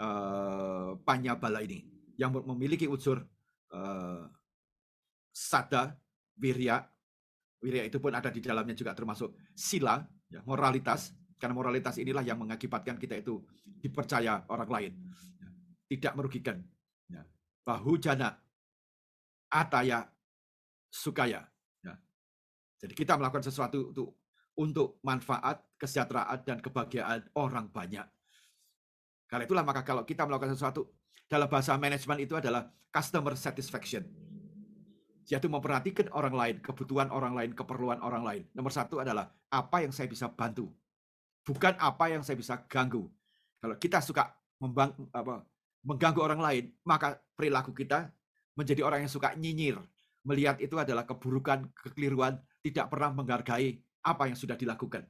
[0.00, 1.84] uh, panyabala ini
[2.16, 3.20] yang memiliki unsur
[3.76, 4.24] uh,
[5.28, 5.92] sada,
[6.40, 6.80] wirya,
[7.60, 10.00] wirya itu pun ada di dalamnya juga termasuk sila,
[10.32, 13.44] Ya, moralitas, karena moralitas inilah yang mengakibatkan kita itu
[13.84, 14.92] dipercaya orang lain.
[15.36, 15.48] Ya,
[15.92, 16.64] tidak merugikan.
[17.12, 17.20] Ya,
[17.68, 18.40] bahu jana,
[19.52, 20.08] ataya,
[20.88, 21.44] sukaya.
[21.84, 22.00] Ya.
[22.80, 23.92] Jadi kita melakukan sesuatu
[24.56, 28.06] untuk manfaat, kesejahteraan, dan kebahagiaan orang banyak.
[29.26, 30.86] Karena itulah maka kalau kita melakukan sesuatu
[31.26, 34.06] dalam bahasa manajemen itu adalah customer satisfaction.
[35.26, 38.42] Yaitu memperhatikan orang lain, kebutuhan orang lain, keperluan orang lain.
[38.54, 40.70] Nomor satu adalah apa yang saya bisa bantu.
[41.42, 43.08] Bukan apa yang saya bisa ganggu.
[43.58, 45.42] Kalau kita suka membang, apa,
[45.82, 48.12] mengganggu orang lain, maka perilaku kita
[48.54, 49.80] menjadi orang yang suka nyinyir.
[50.22, 55.06] Melihat itu adalah keburukan, kekeliruan, tidak pernah menghargai apa yang sudah dilakukan.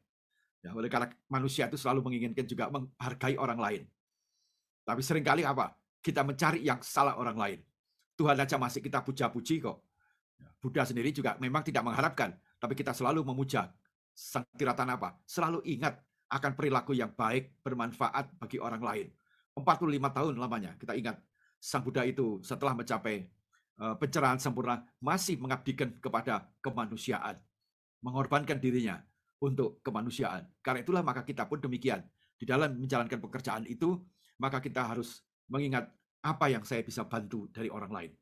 [0.62, 3.83] Ya, oleh karena manusia itu selalu menginginkan juga menghargai orang lain.
[4.87, 5.75] Tapi sering kali apa?
[5.98, 7.59] Kita mencari yang salah orang lain.
[8.14, 9.83] Tuhan aja masih kita puja-puji kok.
[10.38, 13.75] Ya, Buddha sendiri juga memang tidak mengharapkan, tapi kita selalu memuja.
[14.14, 15.18] Sang tiratan apa?
[15.27, 15.98] Selalu ingat
[16.31, 19.07] akan perilaku yang baik, bermanfaat bagi orang lain.
[19.59, 21.18] 45 tahun lamanya, kita ingat
[21.59, 23.27] Sang Buddha itu setelah mencapai
[23.83, 27.38] eh, pencerahan sempurna, masih mengabdikan kepada kemanusiaan.
[28.03, 28.98] Mengorbankan dirinya
[29.43, 30.47] untuk kemanusiaan.
[30.63, 32.07] Karena itulah maka kita pun demikian.
[32.39, 33.99] Di dalam menjalankan pekerjaan itu,
[34.39, 35.91] maka kita harus mengingat
[36.23, 38.13] apa yang saya bisa bantu dari orang lain.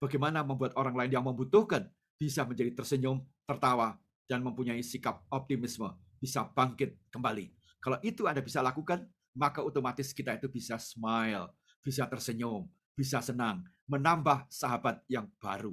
[0.00, 1.84] Bagaimana membuat orang lain yang membutuhkan
[2.16, 7.52] bisa menjadi tersenyum, tertawa, dan mempunyai sikap optimisme, bisa bangkit kembali.
[7.80, 9.04] Kalau itu Anda bisa lakukan,
[9.36, 15.72] maka otomatis kita itu bisa smile, bisa tersenyum, bisa senang, menambah sahabat yang baru.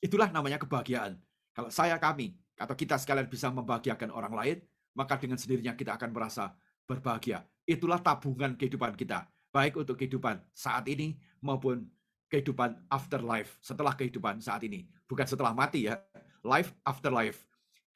[0.00, 1.20] Itulah namanya kebahagiaan.
[1.52, 4.58] Kalau saya, kami, atau kita sekalian bisa membahagiakan orang lain,
[4.98, 6.52] maka dengan sendirinya kita akan merasa
[6.84, 7.46] berbahagia.
[7.62, 11.86] Itulah tabungan kehidupan kita, baik untuk kehidupan saat ini maupun
[12.28, 14.84] kehidupan afterlife, setelah kehidupan saat ini.
[15.06, 15.96] Bukan setelah mati ya,
[16.44, 17.46] life after life.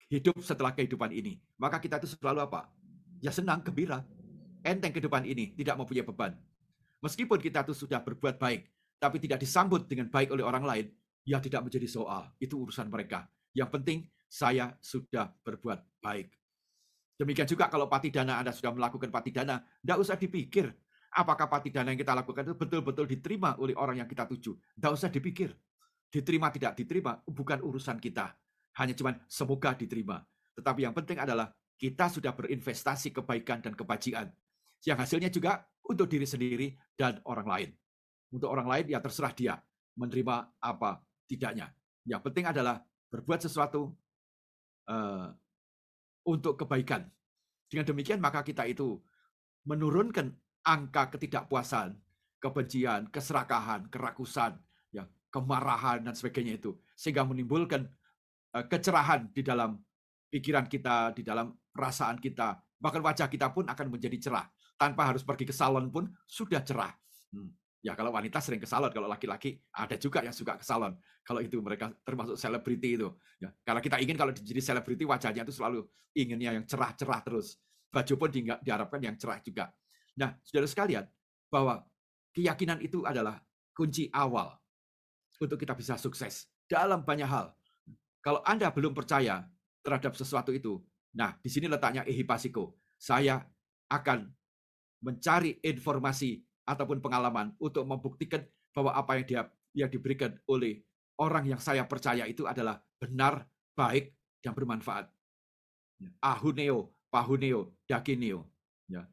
[0.09, 1.41] Hidup setelah kehidupan ini.
[1.57, 2.69] Maka kita itu selalu apa?
[3.25, 4.05] Ya senang, gembira.
[4.63, 6.33] Enteng kehidupan ini, tidak mempunyai beban.
[7.03, 8.69] Meskipun kita itu sudah berbuat baik,
[9.01, 10.87] tapi tidak disambut dengan baik oleh orang lain,
[11.27, 12.31] ya tidak menjadi soal.
[12.39, 13.27] Itu urusan mereka.
[13.57, 13.99] Yang penting
[14.33, 16.33] saya sudah berbuat baik.
[17.21, 20.73] Demikian juga kalau patidana Anda sudah melakukan patidana, tidak usah dipikir
[21.13, 24.57] apakah patidana yang kita lakukan itu betul-betul diterima oleh orang yang kita tuju.
[24.57, 25.53] Tidak usah dipikir.
[26.09, 28.33] Diterima tidak diterima bukan urusan kita.
[28.81, 30.25] Hanya cuman semoga diterima.
[30.57, 34.29] Tetapi yang penting adalah kita sudah berinvestasi kebaikan dan kebajikan.
[34.85, 37.71] Yang hasilnya juga untuk diri sendiri dan orang lain.
[38.33, 39.55] Untuk orang lain ya terserah dia
[39.97, 41.69] menerima apa tidaknya.
[42.09, 42.81] Yang penting adalah
[43.13, 43.93] berbuat sesuatu
[44.89, 45.31] uh,
[46.27, 47.07] untuk kebaikan.
[47.67, 49.01] Dengan demikian maka kita itu
[49.67, 50.33] menurunkan
[50.67, 51.97] angka ketidakpuasan,
[52.39, 54.59] kebencian, keserakahan, kerakusan,
[54.91, 57.87] ya, kemarahan dan sebagainya itu sehingga menimbulkan
[58.55, 59.79] uh, kecerahan di dalam
[60.33, 64.47] pikiran kita, di dalam perasaan kita, bahkan wajah kita pun akan menjadi cerah.
[64.81, 66.91] Tanpa harus pergi ke salon pun sudah cerah.
[67.31, 67.53] Hmm.
[67.83, 70.95] Ya kalau wanita sering ke salon, kalau laki-laki ada juga yang suka ke salon.
[71.27, 73.11] Kalau itu mereka termasuk selebriti itu.
[73.43, 75.83] Ya, karena kita ingin kalau jadi selebriti wajahnya itu selalu
[76.15, 77.59] inginnya yang cerah-cerah terus.
[77.91, 79.75] Baju pun di, diharapkan yang cerah juga.
[80.15, 81.05] Nah, saudara sekalian,
[81.51, 81.83] bahwa
[82.31, 83.43] keyakinan itu adalah
[83.75, 84.55] kunci awal
[85.43, 87.51] untuk kita bisa sukses dalam banyak hal.
[88.23, 89.43] Kalau Anda belum percaya
[89.83, 90.79] terhadap sesuatu itu,
[91.19, 92.79] nah di sini letaknya ehipasiko.
[92.95, 93.43] Saya
[93.91, 94.31] akan
[95.03, 100.85] mencari informasi ataupun pengalaman untuk membuktikan bahwa apa yang dia yang diberikan oleh
[101.21, 103.45] orang yang saya percaya itu adalah benar,
[103.77, 105.09] baik, dan bermanfaat.
[106.03, 108.49] Ya, ahuneo, pahuneo, dakineo.
[108.89, 109.07] Ya.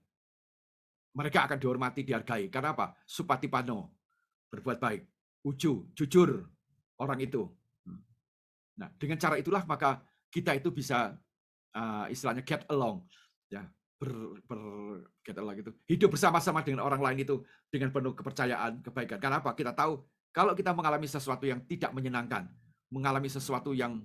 [1.15, 2.49] Mereka akan dihormati, dihargai.
[2.49, 2.95] Karena apa?
[3.05, 3.93] Supatipano,
[4.51, 5.01] berbuat baik.
[5.45, 6.43] Uju, jujur,
[6.99, 7.47] orang itu.
[8.79, 9.99] Nah, dengan cara itulah maka
[10.31, 11.15] kita itu bisa
[11.75, 13.03] uh, istilahnya get along.
[13.51, 13.67] Ya,
[13.99, 14.59] ber, ber
[15.59, 15.71] gitu.
[15.85, 19.19] Hidup bersama-sama dengan orang lain itu dengan penuh kepercayaan, kebaikan.
[19.19, 19.51] Kenapa?
[19.53, 19.99] Kita tahu
[20.31, 22.47] kalau kita mengalami sesuatu yang tidak menyenangkan,
[22.89, 23.99] mengalami sesuatu yang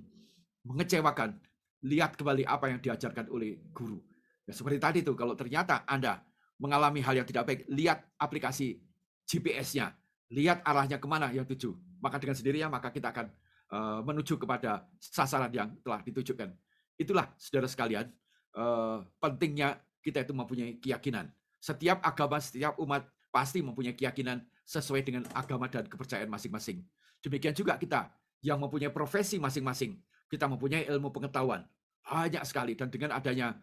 [0.66, 1.38] mengecewakan,
[1.86, 4.02] lihat kembali apa yang diajarkan oleh guru.
[4.44, 6.20] Ya, seperti tadi itu, kalau ternyata Anda
[6.58, 8.80] mengalami hal yang tidak baik, lihat aplikasi
[9.24, 9.92] GPS-nya,
[10.32, 11.76] lihat arahnya ke mana yang tuju.
[12.00, 13.26] Maka dengan sendirinya maka kita akan
[13.72, 16.52] uh, menuju kepada sasaran yang telah ditujukan.
[17.00, 18.12] Itulah saudara sekalian,
[18.54, 21.30] uh, pentingnya kita itu mempunyai keyakinan.
[21.58, 26.84] Setiap agama, setiap umat pasti mempunyai keyakinan sesuai dengan agama dan kepercayaan masing-masing.
[27.24, 28.12] Demikian juga kita
[28.44, 29.96] yang mempunyai profesi masing-masing.
[30.28, 31.64] Kita mempunyai ilmu pengetahuan.
[32.04, 32.76] Banyak sekali.
[32.76, 33.56] Dan dengan adanya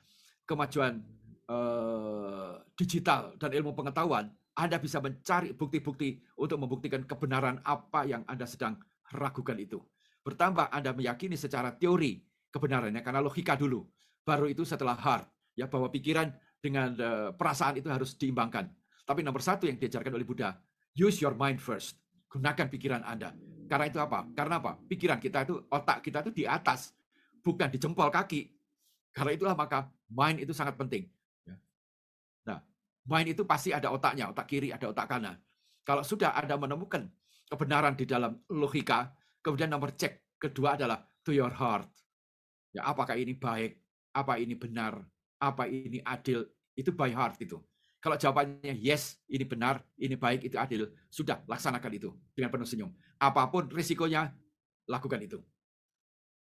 [0.49, 0.97] kemajuan
[1.45, 8.49] uh, digital dan ilmu pengetahuan, Anda bisa mencari bukti-bukti untuk membuktikan kebenaran apa yang Anda
[8.49, 8.82] sedang
[9.13, 9.77] ragukan itu.
[10.25, 12.17] Bertambah Anda meyakini secara teori
[12.49, 13.86] kebenarannya, karena logika dulu
[14.22, 15.26] Baru itu setelah heart,
[15.58, 16.30] ya bahwa pikiran
[16.62, 18.70] dengan uh, perasaan itu harus diimbangkan.
[19.02, 20.54] Tapi nomor satu yang diajarkan oleh Buddha,
[20.94, 21.98] use your mind first.
[22.30, 23.34] Gunakan pikiran Anda.
[23.68, 24.30] Karena itu apa?
[24.38, 24.78] Karena apa?
[24.88, 26.94] Pikiran kita itu, otak kita itu di atas,
[27.42, 28.54] bukan di jempol kaki.
[29.12, 31.10] Karena itulah maka mind itu sangat penting.
[31.44, 31.56] Ya.
[32.48, 32.60] Nah,
[33.10, 35.36] mind itu pasti ada otaknya, otak kiri, ada otak kanan.
[35.82, 37.10] Kalau sudah Anda menemukan
[37.50, 41.90] kebenaran di dalam logika, kemudian nomor cek kedua adalah to your heart.
[42.72, 43.81] Ya, apakah ini baik?
[44.12, 45.00] Apa ini benar?
[45.41, 46.45] Apa ini adil?
[46.76, 47.60] Itu by heart itu.
[48.02, 52.89] Kalau jawabannya yes, ini benar, ini baik, itu adil, sudah laksanakan itu dengan penuh senyum.
[53.21, 54.34] Apa pun risikonya,
[54.89, 55.38] lakukan itu.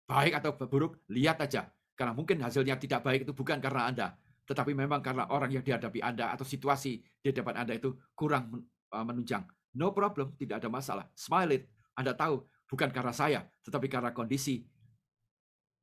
[0.04, 1.72] Baik atau buruk, lihat aja.
[1.96, 4.08] Karena mungkin hasilnya tidak baik itu bukan karena Anda,
[4.44, 8.52] tetapi memang karena orang yang dihadapi Anda atau situasi di depan Anda itu kurang
[8.92, 9.48] uh, menunjang.
[9.80, 11.08] No problem, tidak ada masalah.
[11.16, 11.64] Smile it.
[11.96, 14.68] Anda tahu, bukan karena saya, tetapi karena kondisi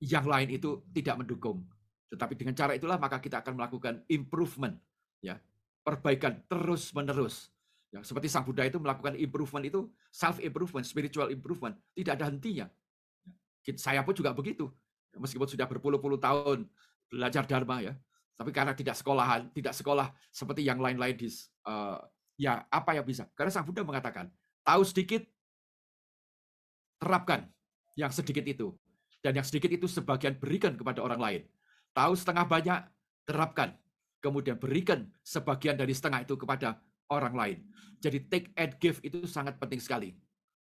[0.02, 1.62] yang lain itu tidak mendukung.
[2.10, 4.74] Tetapi dengan cara itulah maka kita akan melakukan improvement.
[5.22, 5.38] ya
[5.82, 7.50] perbaikan terus menerus.
[7.92, 12.66] Ya, seperti Sang Buddha itu melakukan improvement itu self improvement, spiritual improvement, tidak ada hentinya.
[13.68, 14.72] Ya, saya pun juga begitu.
[15.12, 16.64] Ya, meskipun sudah berpuluh-puluh tahun
[17.12, 17.92] belajar dharma ya,
[18.40, 21.28] tapi karena tidak sekolahan, tidak sekolah seperti yang lain-lain di
[21.68, 22.00] uh,
[22.40, 23.28] ya apa yang bisa?
[23.36, 24.32] Karena Sang Buddha mengatakan,
[24.64, 25.20] tahu sedikit
[26.96, 27.44] terapkan
[27.92, 28.72] yang sedikit itu.
[29.22, 31.42] Dan yang sedikit itu sebagian berikan kepada orang lain.
[31.94, 32.80] Tahu setengah banyak,
[33.22, 33.78] terapkan
[34.22, 36.78] kemudian berikan sebagian dari setengah itu kepada
[37.10, 37.58] orang lain.
[37.98, 40.14] Jadi take and give itu sangat penting sekali.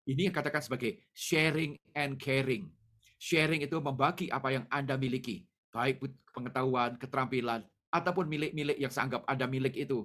[0.08, 2.72] Ini yang katakan sebagai sharing and caring.
[3.20, 6.02] Sharing itu membagi apa yang Anda miliki, baik
[6.32, 10.04] pengetahuan, keterampilan, ataupun milik-milik yang seanggap Anda milik itu,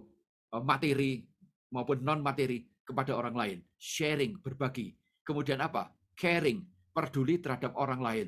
[0.55, 1.27] eh, materi
[1.73, 3.57] maupun non-materi kepada orang lain.
[3.75, 4.95] Sharing, berbagi.
[5.27, 5.91] Kemudian apa?
[6.15, 8.27] Caring, peduli terhadap orang lain.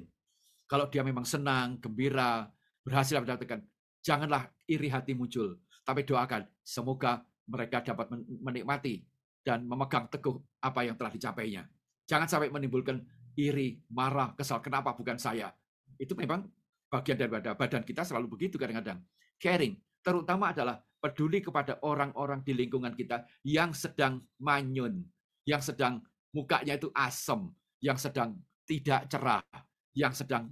[0.69, 2.47] Kalau dia memang senang, gembira,
[2.81, 3.61] berhasil mendapatkan
[4.01, 8.07] janganlah iri hati muncul, tapi doakan semoga mereka dapat
[8.41, 9.03] menikmati
[9.43, 11.67] dan memegang teguh apa yang telah dicapainya.
[12.07, 13.01] Jangan sampai menimbulkan
[13.35, 14.61] iri, marah, kesal.
[14.63, 15.51] Kenapa bukan saya?
[15.97, 16.47] Itu memang
[16.91, 19.01] bagian daripada badan kita selalu begitu kadang-kadang.
[19.41, 25.01] Caring, terutama adalah peduli kepada orang-orang di lingkungan kita yang sedang manyun,
[25.49, 26.03] yang sedang
[26.35, 27.49] mukanya itu asem,
[27.81, 28.37] yang sedang
[28.71, 29.43] tidak cerah,
[29.91, 30.47] yang sedang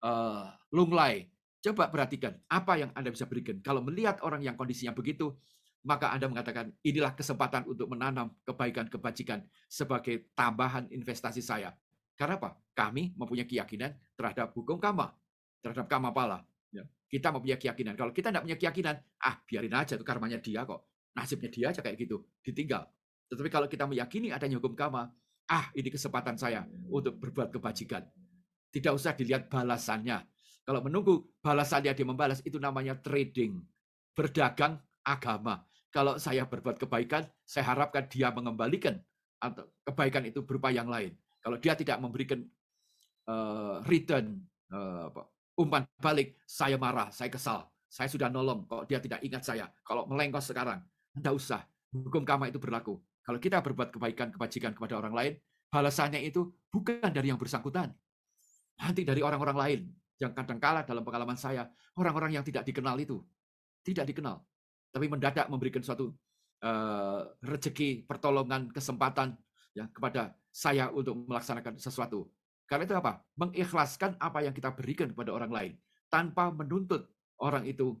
[0.00, 1.28] uh, lunglai,
[1.60, 3.60] Coba perhatikan apa yang Anda bisa berikan.
[3.60, 5.36] Kalau melihat orang yang kondisinya begitu,
[5.84, 11.76] maka Anda mengatakan inilah kesempatan untuk menanam kebaikan-kebajikan sebagai tambahan investasi saya.
[12.16, 12.56] Karena apa?
[12.72, 15.12] Kami mempunyai keyakinan terhadap hukum kama,
[15.60, 16.40] terhadap kama pala.
[16.72, 16.88] Ya.
[17.12, 17.92] Kita mempunyai keyakinan.
[17.92, 20.88] Kalau kita tidak punya keyakinan, ah biarin aja itu karmanya dia kok.
[21.12, 22.88] Nasibnya dia aja kayak gitu, ditinggal.
[23.28, 25.12] Tetapi kalau kita meyakini adanya hukum kama,
[25.50, 28.06] ah ini kesempatan saya untuk berbuat kebajikan.
[28.70, 30.22] Tidak usah dilihat balasannya,
[30.70, 33.58] kalau menunggu balasannya dia membalas, itu namanya trading.
[34.14, 35.66] Berdagang agama.
[35.90, 38.94] Kalau saya berbuat kebaikan, saya harapkan dia mengembalikan
[39.42, 41.16] atau kebaikan itu berupa yang lain.
[41.42, 42.46] Kalau dia tidak memberikan
[43.26, 44.38] uh, return,
[44.70, 45.10] uh,
[45.58, 47.66] umpan balik, saya marah, saya kesal.
[47.90, 49.66] Saya sudah nolong, kok dia tidak ingat saya.
[49.82, 50.78] Kalau melengkos sekarang,
[51.18, 51.66] tidak usah.
[51.90, 53.02] Hukum kama itu berlaku.
[53.20, 55.32] Kalau kita berbuat kebaikan, kebajikan kepada orang lain,
[55.70, 57.92] balasannya itu bukan dari yang bersangkutan.
[58.80, 59.80] Nanti dari orang-orang lain
[60.20, 63.20] yang kadang kala dalam pengalaman saya, orang-orang yang tidak dikenal itu,
[63.84, 64.40] tidak dikenal.
[64.90, 66.12] Tapi mendadak memberikan suatu
[66.64, 69.36] uh, rezeki, pertolongan, kesempatan
[69.72, 72.28] ya kepada saya untuk melaksanakan sesuatu.
[72.66, 73.22] Karena itu apa?
[73.38, 75.72] Mengikhlaskan apa yang kita berikan kepada orang lain
[76.10, 77.06] tanpa menuntut
[77.38, 77.98] orang itu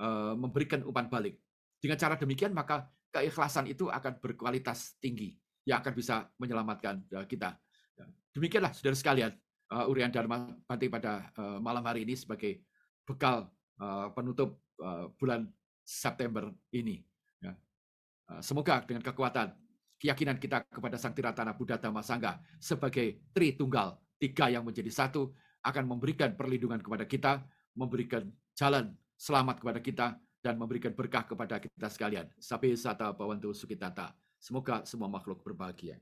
[0.00, 1.36] uh, memberikan umpan balik.
[1.80, 5.34] Dengan cara demikian maka keikhlasan itu akan berkualitas tinggi
[5.66, 7.54] yang akan bisa menyelamatkan uh, kita.
[7.98, 9.32] Ya, demikianlah saudara sekalian,
[9.70, 12.62] uh, Urian Dharma Bante pada uh, malam hari ini sebagai
[13.04, 13.50] bekal
[13.82, 15.50] uh, penutup uh, bulan
[15.82, 17.02] September ini.
[17.42, 17.52] Ya.
[18.30, 19.52] Uh, semoga dengan kekuatan
[20.00, 25.84] keyakinan kita kepada Sang Tiratana Buddha Dhamma Sangha sebagai Tritunggal, tiga yang menjadi satu, akan
[25.84, 27.44] memberikan perlindungan kepada kita,
[27.76, 30.06] memberikan jalan selamat kepada kita,
[30.40, 32.26] dan memberikan berkah kepada kita sekalian.
[32.40, 34.16] Sabi sata bawantu sukitata.
[34.40, 36.00] Semoga semua makhluk berbahagia.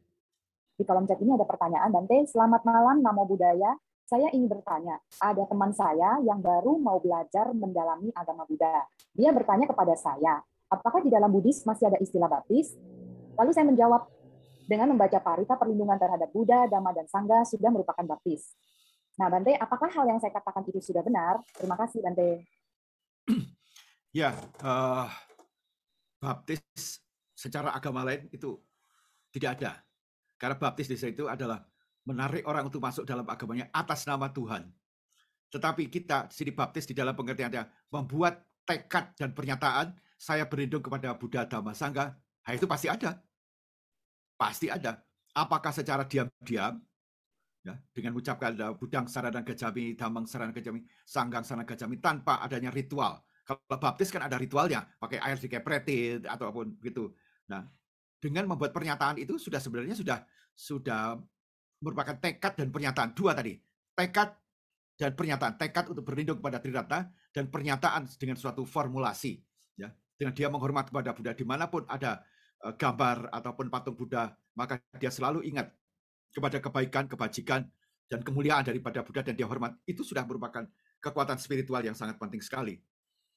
[0.78, 3.74] Di kolom chat ini ada pertanyaan, Dante, selamat malam, Namo Buddhaya.
[4.07, 8.86] Saya ingin bertanya, ada teman saya yang baru mau belajar mendalami agama Buddha.
[9.11, 10.39] Dia bertanya kepada saya,
[10.70, 12.78] apakah di dalam Buddhis masih ada istilah baptis?
[13.34, 14.07] Lalu saya menjawab,
[14.70, 18.55] dengan membaca parita perlindungan terhadap Buddha, Dhamma, dan Sangha sudah merupakan baptis.
[19.18, 21.43] Nah, Bante, apakah hal yang saya katakan itu sudah benar?
[21.59, 22.47] Terima kasih, Bante.
[24.13, 24.33] Ya,
[24.65, 25.09] uh,
[26.19, 26.61] baptis
[27.37, 28.57] secara agama lain itu
[29.31, 29.73] tidak ada.
[30.41, 31.61] Karena baptis di situ adalah
[32.09, 34.65] menarik orang untuk masuk dalam agamanya atas nama Tuhan.
[35.53, 41.47] Tetapi kita sini baptis di dalam pengertiannya membuat tekad dan pernyataan saya berlindung kepada Buddha
[41.47, 43.23] Dhamma Sangha, nah itu pasti ada.
[44.35, 44.99] Pasti ada.
[45.37, 46.81] Apakah secara diam-diam
[47.63, 53.28] ya, dengan mengucapkan budang sarana gajami, damang sarana gajami, sanggang sarana gajami tanpa adanya ritual.
[53.49, 57.09] Kalau baptis kan ada ritualnya, pakai air dikepretin ataupun begitu.
[57.49, 57.64] Nah,
[58.20, 60.20] dengan membuat pernyataan itu sudah sebenarnya sudah
[60.53, 61.16] sudah
[61.80, 63.57] merupakan tekad dan pernyataan dua tadi.
[63.96, 64.36] Tekad
[64.99, 69.38] dan pernyataan tekad untuk berlindung kepada Triratna dan pernyataan dengan suatu formulasi
[69.78, 72.18] ya dengan dia menghormat kepada Buddha di mana pun ada
[72.66, 75.70] uh, gambar ataupun patung Buddha maka dia selalu ingat
[76.34, 77.62] kepada kebaikan kebajikan
[78.11, 80.66] dan kemuliaan daripada Buddha dan dia hormat itu sudah merupakan
[80.99, 82.82] kekuatan spiritual yang sangat penting sekali.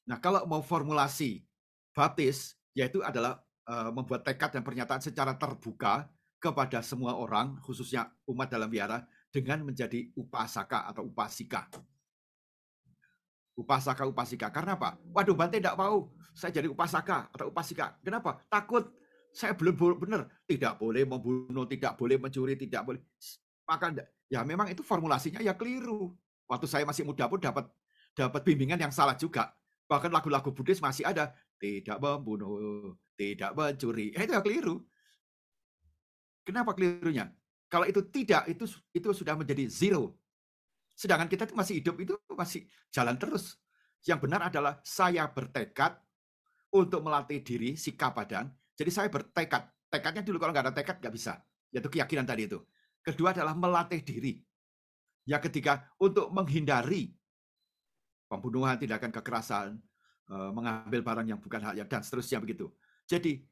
[0.10, 1.45] Nah kalau mau formulasi
[1.91, 6.08] baptis yaitu adalah uh, membuat tekad dan pernyataan secara terbuka
[6.41, 11.70] kepada semua orang khususnya umat dalam wihara dengan menjadi upasaka atau upasika.
[13.56, 14.49] Upasaka upasika.
[14.49, 14.97] Karena apa?
[15.14, 17.95] Waduh, Bante tidak mau saya jadi upasaka atau upasika.
[18.02, 18.41] Kenapa?
[18.49, 18.89] Takut
[19.32, 20.28] saya belum benar.
[20.49, 22.99] Tidak boleh membunuh, tidak boleh mencuri, tidak boleh.
[23.64, 26.12] Maka ya memang itu formulasinya ya keliru.
[26.49, 27.70] Waktu saya masih muda pun dapat
[28.12, 29.56] dapat bimbingan yang salah juga.
[29.92, 34.16] Bahkan lagu-lagu Buddhis masih ada tidak membunuh, tidak mencuri.
[34.16, 34.88] Ya, itu keliru.
[36.48, 37.28] Kenapa kelirunya?
[37.68, 38.64] Kalau itu tidak, itu
[38.96, 40.16] itu sudah menjadi zero.
[40.96, 43.60] Sedangkan kita itu masih hidup itu masih jalan terus.
[44.08, 46.00] Yang benar adalah saya bertekad
[46.72, 48.48] untuk melatih diri sikap badan.
[48.80, 49.92] Jadi saya bertekad.
[49.92, 51.36] Tekadnya dulu kalau nggak ada tekad nggak bisa.
[51.68, 52.64] Yaitu keyakinan tadi itu.
[53.04, 54.39] Kedua adalah melatih diri.
[55.28, 57.12] Ya ketika untuk menghindari
[58.32, 59.76] pembunuhan, tindakan kekerasan,
[60.32, 62.72] eh, mengambil barang yang bukan haknya dan seterusnya begitu.
[63.04, 63.44] Jadi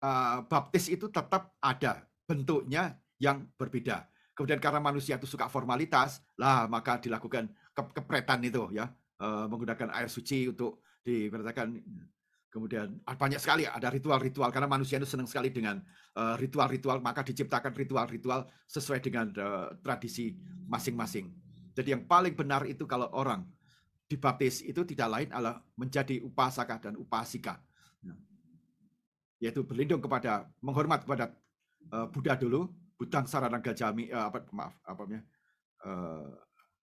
[0.00, 4.08] eh, baptis itu tetap ada bentuknya yang berbeda.
[4.32, 8.88] Kemudian karena manusia itu suka formalitas, lah maka dilakukan ke kepretan itu ya,
[9.20, 11.76] uh, menggunakan air suci untuk diberitakan.
[12.48, 15.78] Kemudian ah, banyak sekali ada ritual-ritual karena manusia itu senang sekali dengan
[16.16, 19.30] eh, ritual-ritual, maka diciptakan ritual-ritual sesuai dengan
[19.84, 20.34] tradisi
[20.66, 21.30] masing-masing.
[21.74, 23.46] Jadi yang paling benar itu kalau orang
[24.10, 27.62] dibaptis itu tidak lain adalah menjadi upasaka dan upasika.
[28.02, 28.14] Ya.
[29.38, 31.30] Yaitu berlindung kepada, menghormat kepada
[31.94, 32.66] uh, Buddha dulu,
[32.98, 35.02] Butang Saranaga Jami, uh, apa, maaf, apa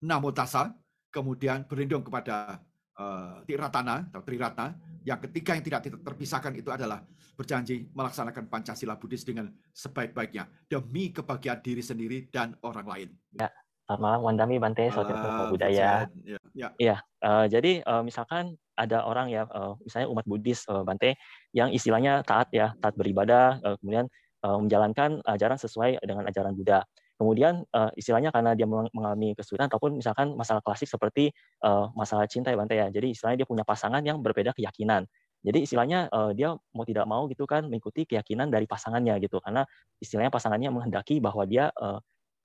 [0.02, 0.74] Namo Tassa,
[1.10, 2.58] kemudian berlindung kepada
[3.46, 4.74] Tiratana atau Triratna.
[5.06, 7.06] Yang ketiga yang tidak terpisahkan itu adalah
[7.38, 13.08] berjanji melaksanakan Pancasila Buddhis dengan sebaik-baiknya demi kebahagiaan diri sendiri dan orang lain.
[13.38, 13.46] Ya,
[13.88, 16.04] selamat malam Wandami Bante, saudara uh, budaya.
[16.20, 16.68] Ya, ya.
[16.76, 21.16] ya uh, jadi uh, misalkan ada orang ya, uh, misalnya umat Buddhis uh, Bante,
[21.56, 24.04] yang istilahnya taat ya, taat beribadah, uh, kemudian
[24.44, 26.84] uh, menjalankan ajaran sesuai dengan ajaran Buddha.
[27.16, 31.32] Kemudian uh, istilahnya karena dia mengalami kesulitan ataupun misalkan masalah klasik seperti
[31.64, 32.92] uh, masalah cinta ya Bante ya.
[32.92, 35.08] Jadi istilahnya dia punya pasangan yang berbeda keyakinan.
[35.40, 39.64] Jadi istilahnya uh, dia mau tidak mau gitu kan mengikuti keyakinan dari pasangannya gitu karena
[39.96, 41.98] istilahnya pasangannya menghendaki bahwa dia uh,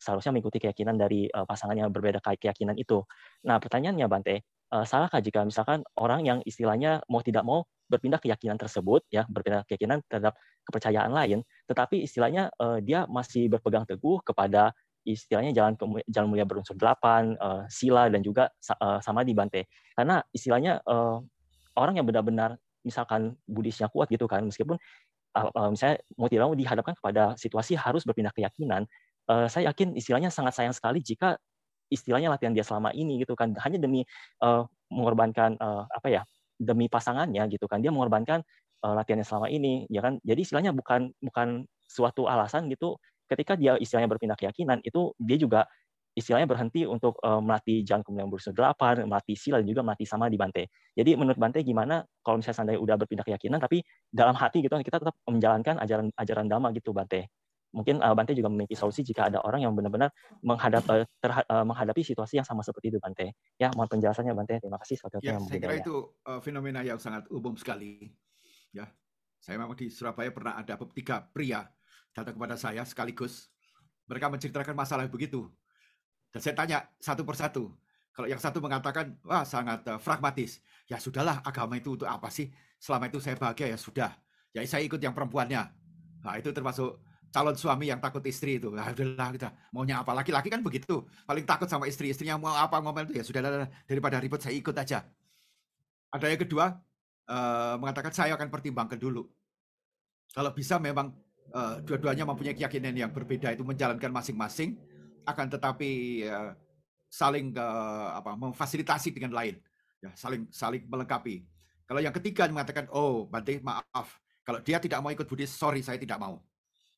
[0.04, 3.00] seharusnya mengikuti keyakinan dari uh, pasangan yang berbeda keyakinan itu.
[3.48, 4.44] Nah, pertanyaannya Bante,
[4.74, 9.62] uh, salahkah jika misalkan orang yang istilahnya mau tidak mau berpindah keyakinan tersebut ya berpindah
[9.70, 10.34] keyakinan terhadap
[10.66, 14.74] kepercayaan lain tetapi istilahnya uh, dia masih berpegang teguh kepada
[15.06, 15.76] istilahnya jalan
[16.10, 18.50] jalan mulia berunsur delapan uh, sila dan juga
[18.82, 21.22] uh, sama di Bante karena istilahnya uh,
[21.78, 24.76] orang yang benar-benar misalkan Buddhisnya kuat gitu kan meskipun
[25.74, 28.86] misalnya mau tidak mau dihadapkan kepada situasi harus berpindah keyakinan
[29.30, 31.38] uh, saya yakin istilahnya sangat sayang sekali jika
[31.92, 33.54] istilahnya latihan dia selama ini gitu kan.
[33.62, 34.02] Hanya demi
[34.42, 36.22] uh, mengorbankan uh, apa ya
[36.58, 37.80] demi pasangannya gitu kan.
[37.84, 38.42] Dia mengorbankan
[38.84, 40.18] uh, latihannya selama ini ya kan.
[40.26, 42.98] Jadi istilahnya bukan bukan suatu alasan gitu.
[43.30, 45.62] Ketika dia istilahnya berpindah keyakinan itu dia juga
[46.14, 50.30] istilahnya berhenti untuk uh, melatih jalan kemudian berusaha delapan, melatih sila dan juga melatih sama
[50.30, 50.70] di Bante.
[50.94, 53.82] Jadi menurut Bante gimana kalau misalnya seandainya udah berpindah keyakinan tapi
[54.14, 57.43] dalam hati gitu kita tetap menjalankan ajaran ajaran dhamma gitu Bante
[57.74, 60.14] mungkin uh, Bante juga memiliki solusi jika ada orang yang benar-benar
[60.46, 63.34] menghadap, uh, uh, menghadapi situasi yang sama seperti itu Bante.
[63.58, 64.62] Ya, mohon penjelasannya Bante.
[64.62, 65.02] Terima kasih.
[65.26, 68.14] Ya, saya kira itu uh, fenomena yang sangat umum sekali.
[68.70, 68.88] Ya,
[69.42, 71.66] saya memang di Surabaya pernah ada tiga pria
[72.14, 73.50] datang kepada saya sekaligus.
[74.06, 75.50] Mereka menceritakan masalah begitu.
[76.30, 77.74] Dan saya tanya satu persatu.
[78.14, 80.62] Kalau yang satu mengatakan, wah sangat uh, pragmatis.
[80.86, 82.54] Ya sudahlah, agama itu untuk apa sih?
[82.78, 84.12] Selama itu saya bahagia ya sudah.
[84.54, 85.66] Ya saya ikut yang perempuannya.
[86.22, 87.02] Nah itu termasuk
[87.34, 88.70] calon suami yang takut istri itu.
[88.70, 91.02] Nah, udahlah kita maunya apa laki-laki kan begitu.
[91.26, 93.42] Paling takut sama istri, istrinya mau apa ngomel itu ya sudah
[93.90, 95.02] daripada ribet saya ikut aja.
[96.14, 96.78] Ada yang kedua
[97.26, 99.26] uh, mengatakan saya akan pertimbangkan dulu.
[100.30, 101.10] Kalau bisa memang
[101.58, 104.78] uh, dua-duanya mempunyai keyakinan yang berbeda itu menjalankan masing-masing,
[105.26, 106.54] akan tetapi uh,
[107.10, 109.58] saling uh, apa memfasilitasi dengan lain,
[110.06, 111.50] ya saling saling melengkapi.
[111.90, 115.98] Kalau yang ketiga mengatakan, oh Bante maaf, kalau dia tidak mau ikut Buddhis, sorry saya
[115.98, 116.42] tidak mau.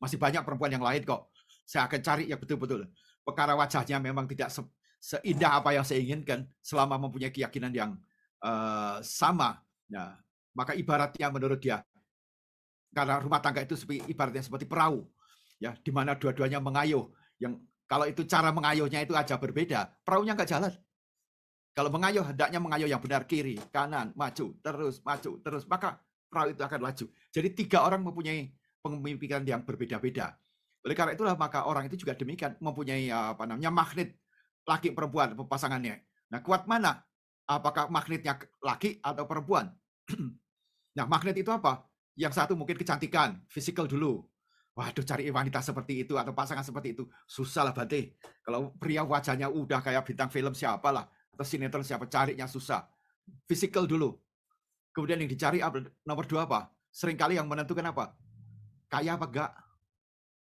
[0.02, 1.32] Masih banyak perempuan yang lain kok.
[1.66, 2.86] Saya akan cari yang betul-betul.
[3.26, 4.62] Perkara wajahnya memang tidak se
[5.02, 7.91] seindah apa yang saya inginkan selama mempunyai keyakinan yang
[8.41, 9.62] uh, sama.
[9.86, 10.18] Ya,
[10.58, 11.86] maka ibaratnya menurut dia,
[12.89, 15.06] karena rumah tangga itu seperti ibaratnya seperti perahu,
[15.62, 17.06] ya, di mana dua-duanya mengayuh.
[17.38, 20.74] Yang kalau itu cara mengayuhnya itu aja berbeda, perahunya nggak jalan.
[21.76, 25.68] Kalau mengayuh, hendaknya mengayuh yang benar kiri, kanan, maju, terus, maju, terus.
[25.68, 26.00] Maka
[26.32, 27.06] perahu itu akan laju.
[27.36, 28.56] Jadi tiga orang mempunyai
[28.86, 30.38] pemikiran yang berbeda-beda.
[30.86, 34.22] Oleh karena itulah maka orang itu juga demikian mempunyai apa namanya magnet
[34.70, 35.98] laki perempuan pasangannya.
[36.30, 37.02] Nah kuat mana?
[37.46, 39.74] Apakah magnetnya laki atau perempuan?
[40.98, 41.86] nah magnet itu apa?
[42.14, 44.22] Yang satu mungkin kecantikan, fisikal dulu.
[44.76, 48.20] Waduh cari wanita seperti itu atau pasangan seperti itu susah lah Bante.
[48.44, 52.84] Kalau pria wajahnya udah kayak bintang film siapalah atau sinetron siapa carinya susah.
[53.48, 54.14] Physical dulu.
[54.94, 55.64] Kemudian yang dicari
[56.04, 56.70] nomor dua apa?
[56.92, 58.16] Seringkali yang menentukan apa?
[58.88, 59.52] Kaya apa enggak?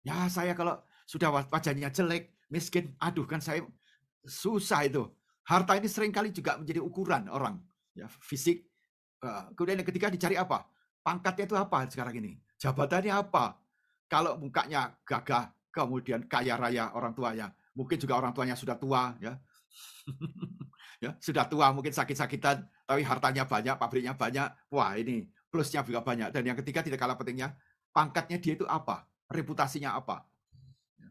[0.02, 3.62] Ya saya kalau sudah wajahnya jelek, miskin, aduh kan saya
[4.26, 5.06] susah itu.
[5.42, 7.58] Harta ini sering kali juga menjadi ukuran orang.
[7.92, 8.66] Ya, fisik.
[9.22, 10.66] Eh, kemudian yang ketiga dicari apa?
[11.02, 12.38] Pangkatnya itu apa sekarang ini?
[12.62, 13.58] Jabatannya apa?
[14.06, 19.34] Kalau mukanya gagah, kemudian kaya raya orang tuanya, mungkin juga orang tuanya sudah tua, ya
[21.04, 26.30] ya sudah tua mungkin sakit-sakitan tapi hartanya banyak pabriknya banyak wah ini plusnya juga banyak
[26.30, 27.54] dan yang ketiga tidak kalah pentingnya
[27.92, 30.24] pangkatnya dia itu apa reputasinya apa
[30.98, 31.08] ya.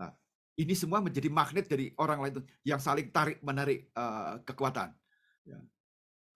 [0.00, 0.10] nah
[0.58, 4.90] ini semua menjadi magnet dari orang lain yang saling tarik menarik uh, kekuatan
[5.44, 5.60] ya.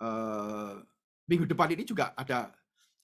[0.04, 0.80] uh,
[1.26, 2.54] minggu depan ini juga ada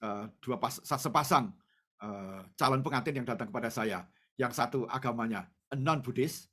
[0.05, 1.51] uh, dua pas, sepasang
[1.99, 5.45] uh, calon pengantin yang datang kepada saya yang satu agamanya
[5.77, 6.49] non Buddhis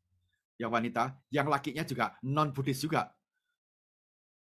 [0.60, 3.08] yang wanita, yang lakinya juga non Buddhis juga.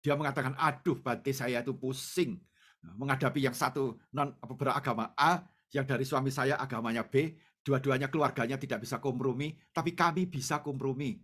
[0.02, 2.36] Dia mengatakan, aduh batin saya itu pusing
[2.82, 5.40] menghadapi yang satu non beragama A,
[5.72, 11.18] yang dari suami saya agamanya B, dua-duanya keluarganya tidak bisa kompromi, tapi kami bisa kompromi.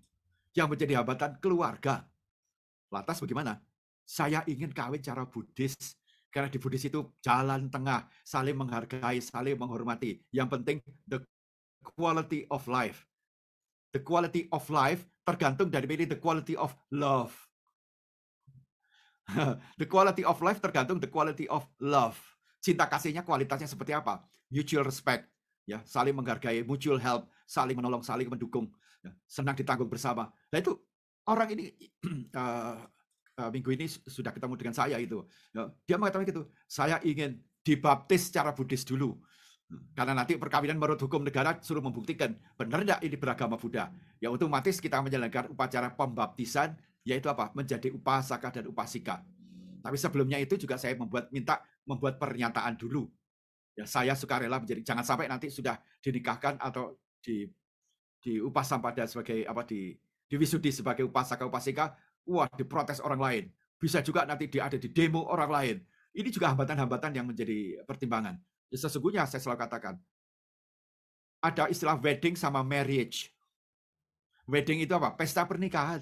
[0.55, 2.07] Yang menjadi hambatan keluarga.
[2.89, 3.61] Lantas bagaimana?
[4.07, 5.75] Saya ingin kawin cara Buddhis,
[6.31, 10.23] karena di Buddhis itu jalan tengah, saling menghargai, saling menghormati.
[10.31, 11.19] Yang penting the
[11.83, 13.07] quality of life
[13.97, 17.33] the quality of life tergantung dari the quality of love.
[19.81, 22.36] the quality of life tergantung the quality of love.
[22.59, 24.25] Cinta kasihnya kualitasnya seperti apa?
[24.51, 25.27] Mutual respect,
[25.67, 28.71] ya, saling menghargai, mutual help, saling menolong, saling mendukung,
[29.03, 30.31] ya, senang ditanggung bersama.
[30.51, 30.73] Nah itu
[31.27, 31.71] orang ini
[32.33, 32.83] uh,
[33.43, 35.21] uh, minggu ini sudah ketemu dengan saya itu.
[35.53, 39.19] Ya, dia mengatakan gitu, saya ingin dibaptis secara Buddhis dulu.
[39.91, 43.91] Karena nanti perkawinan menurut hukum negara suruh membuktikan benar tidak ini beragama Buddha.
[44.23, 47.51] Ya otomatis kita menjalankan upacara pembaptisan yaitu apa?
[47.51, 49.27] Menjadi upasaka dan upasika.
[49.83, 53.07] Tapi sebelumnya itu juga saya membuat minta membuat pernyataan dulu.
[53.73, 57.47] Ya saya sukarela menjadi jangan sampai nanti sudah dinikahkan atau di
[58.19, 59.95] di upasam pada sebagai apa di
[60.27, 61.95] di wisudi sebagai upasaka upasika,
[62.27, 63.43] wah diprotes orang lain.
[63.79, 65.77] Bisa juga nanti dia ada di demo orang lain.
[66.11, 68.35] Ini juga hambatan-hambatan yang menjadi pertimbangan.
[68.67, 69.95] Ya, sesungguhnya saya selalu katakan,
[71.39, 73.31] ada istilah wedding sama marriage.
[74.49, 75.13] Wedding itu apa?
[75.13, 76.01] Pesta pernikahan.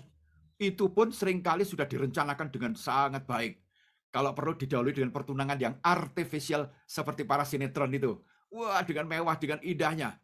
[0.56, 3.60] Itu pun sering kali sudah direncanakan dengan sangat baik.
[4.16, 8.16] Kalau perlu didahului dengan pertunangan yang artificial seperti para sinetron itu.
[8.48, 10.16] Wah, dengan mewah, dengan indahnya.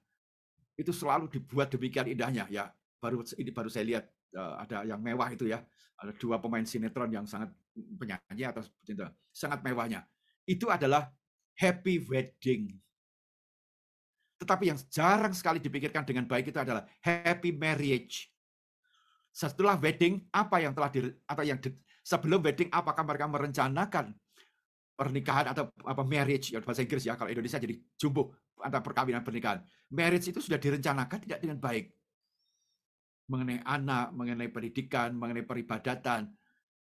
[0.80, 2.48] Itu selalu dibuat demikian indahnya.
[2.48, 2.72] Ya,
[3.04, 5.60] baru ini baru saya lihat uh, ada yang mewah itu ya.
[6.00, 8.64] Ada dua pemain sinetron yang sangat penyanyi atau.
[9.28, 10.08] Sangat mewahnya.
[10.48, 11.12] Itu adalah
[11.60, 12.80] happy wedding.
[14.40, 18.32] Tetapi yang jarang sekali dipikirkan dengan baik itu adalah happy marriage.
[19.36, 24.14] Setelah wedding, apa yang telah di, atau yang di, sebelum wedding, apakah mereka merencanakan
[25.02, 29.66] pernikahan atau apa marriage ya bahasa Inggris ya kalau Indonesia jadi jumbo antara perkawinan pernikahan.
[29.90, 31.90] Marriage itu sudah direncanakan tidak dengan baik.
[33.26, 36.30] Mengenai anak, mengenai pendidikan, mengenai peribadatan.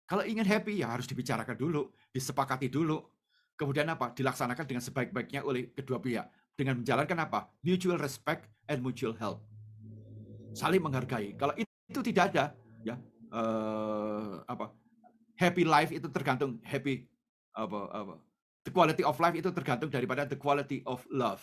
[0.07, 3.03] Kalau ingin happy ya harus dibicarakan dulu, disepakati dulu.
[3.59, 4.15] Kemudian apa?
[4.15, 6.29] Dilaksanakan dengan sebaik-baiknya oleh kedua pihak.
[6.57, 7.53] Dengan menjalankan apa?
[7.61, 9.45] Mutual respect and mutual help.
[10.57, 11.37] Saling menghargai.
[11.37, 12.97] Kalau itu tidak ada, ya
[13.35, 14.73] uh, apa?
[15.37, 17.05] Happy life itu tergantung happy
[17.53, 18.15] apa apa
[18.67, 21.41] the quality of life itu tergantung daripada the quality of love.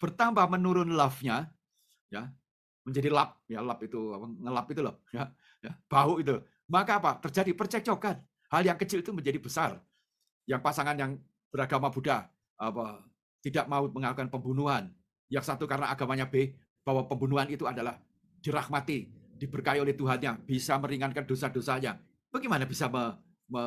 [0.00, 1.52] Bertambah menurun love-nya,
[2.08, 2.32] ya
[2.88, 5.28] menjadi lap, ya lap itu apa, ngelap itu loh, ya,
[5.60, 6.40] ya bau itu.
[6.64, 7.20] Maka apa?
[7.20, 8.16] Terjadi percekcokan.
[8.48, 9.76] Hal yang kecil itu menjadi besar.
[10.48, 11.20] Yang pasangan yang
[11.52, 13.04] beragama Buddha apa
[13.44, 14.88] tidak mau melakukan pembunuhan.
[15.28, 18.00] Yang satu karena agamanya B bahwa pembunuhan itu adalah
[18.40, 21.96] dirahmati, diberkahi oleh Tuhannya, bisa meringankan dosa-dosanya.
[22.34, 23.14] Bagaimana bisa me,
[23.46, 23.62] me,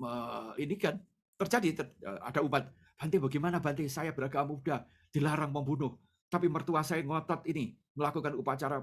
[0.00, 0.10] me,
[0.56, 0.96] ini kan
[1.36, 1.86] terjadi ter,
[2.24, 6.00] ada umat Bante bagaimana Bante saya beragama muda dilarang membunuh.
[6.32, 8.80] Tapi mertua saya ngotot ini melakukan upacara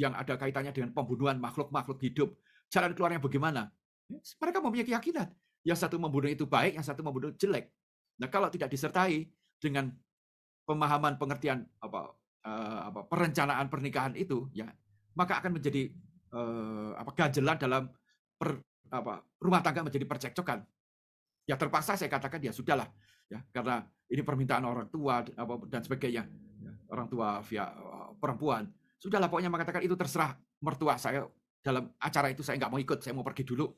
[0.00, 2.32] yang ada kaitannya dengan pembunuhan makhluk-makhluk hidup.
[2.72, 3.68] Jalan keluarnya bagaimana?
[4.08, 5.28] Mereka mempunyai keyakinan.
[5.60, 7.68] Yang satu membunuh itu baik yang satu membunuh jelek.
[8.16, 9.28] Nah kalau tidak disertai
[9.60, 9.92] dengan
[10.64, 12.16] pemahaman pengertian apa
[12.48, 14.70] uh, apa perencanaan pernikahan itu ya
[15.12, 15.92] maka akan menjadi
[16.32, 17.82] uh, apa ganjelan dalam
[18.40, 20.66] per, apa rumah tangga menjadi percekcokan.
[21.48, 22.86] Ya terpaksa saya katakan ya sudahlah
[23.30, 26.26] ya karena ini permintaan orang tua apa dan sebagainya
[26.60, 28.66] ya, orang tua via eh, perempuan.
[29.00, 31.24] Sudahlah pokoknya mengatakan itu terserah mertua saya.
[31.60, 33.68] Dalam acara itu saya nggak mau ikut saya mau pergi dulu.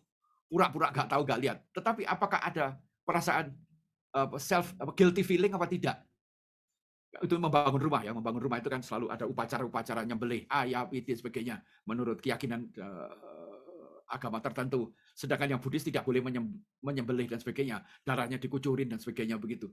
[0.47, 1.59] Pura-pura nggak tahu nggak lihat.
[1.75, 3.55] Tetapi apakah ada perasaan
[4.39, 5.99] self guilty feeling apa tidak?
[7.21, 11.61] Itu membangun rumah ya membangun rumah itu kan selalu ada upacara-upacara nyembelih ayam itu sebagainya.
[11.85, 13.13] Menurut keyakinan uh,
[14.09, 16.25] agama tertentu sedangkan yang Buddhis tidak boleh
[16.81, 19.69] menyembelih dan sebagainya darahnya dikucurin dan sebagainya begitu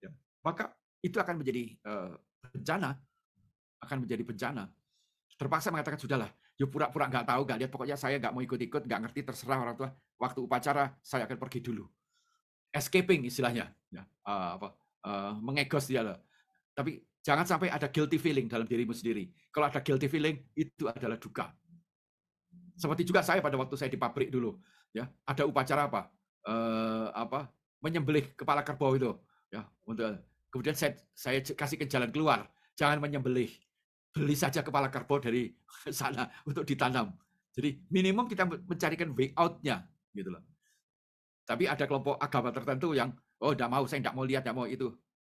[0.00, 0.08] ya.
[0.44, 0.72] maka
[1.04, 2.16] itu akan menjadi uh,
[2.52, 2.96] bencana
[3.84, 4.64] akan menjadi bencana
[5.36, 9.00] terpaksa mengatakan sudahlah yuk pura-pura nggak tahu nggak lihat pokoknya saya nggak mau ikut-ikut nggak
[9.08, 11.84] ngerti terserah orang tua waktu upacara saya akan pergi dulu
[12.72, 14.68] escaping istilahnya ya uh, apa
[15.04, 16.16] uh, mengegos dia lah
[16.72, 19.30] tapi jangan sampai ada guilty feeling dalam dirimu sendiri.
[19.54, 21.54] Kalau ada guilty feeling, itu adalah duka.
[22.82, 24.58] Seperti juga saya pada waktu saya di pabrik dulu,
[24.90, 26.10] ya ada upacara apa,
[26.50, 27.46] uh, apa
[27.78, 29.14] menyembelih kepala kerbau itu,
[29.54, 30.18] ya untuk
[30.50, 33.54] kemudian saya saya kasih ke jalan keluar, jangan menyembelih,
[34.10, 35.54] beli saja kepala kerbau dari
[35.94, 37.14] sana untuk ditanam.
[37.54, 40.42] Jadi minimum kita mencarikan way out-nya, gitu loh.
[41.46, 44.66] Tapi ada kelompok agama tertentu yang, oh tidak mau, saya tidak mau lihat, tidak mau
[44.66, 44.90] itu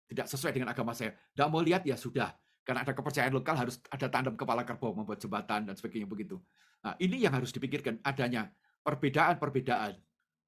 [0.10, 1.14] tidak sesuai dengan agama saya.
[1.34, 2.30] Tidak mau lihat ya sudah.
[2.66, 6.41] Karena ada kepercayaan lokal harus ada tandem kepala kerbau membuat jembatan dan sebagainya begitu.
[6.82, 8.49] Nah, ini yang harus dipikirkan adanya
[8.82, 9.93] perbedaan-perbedaan,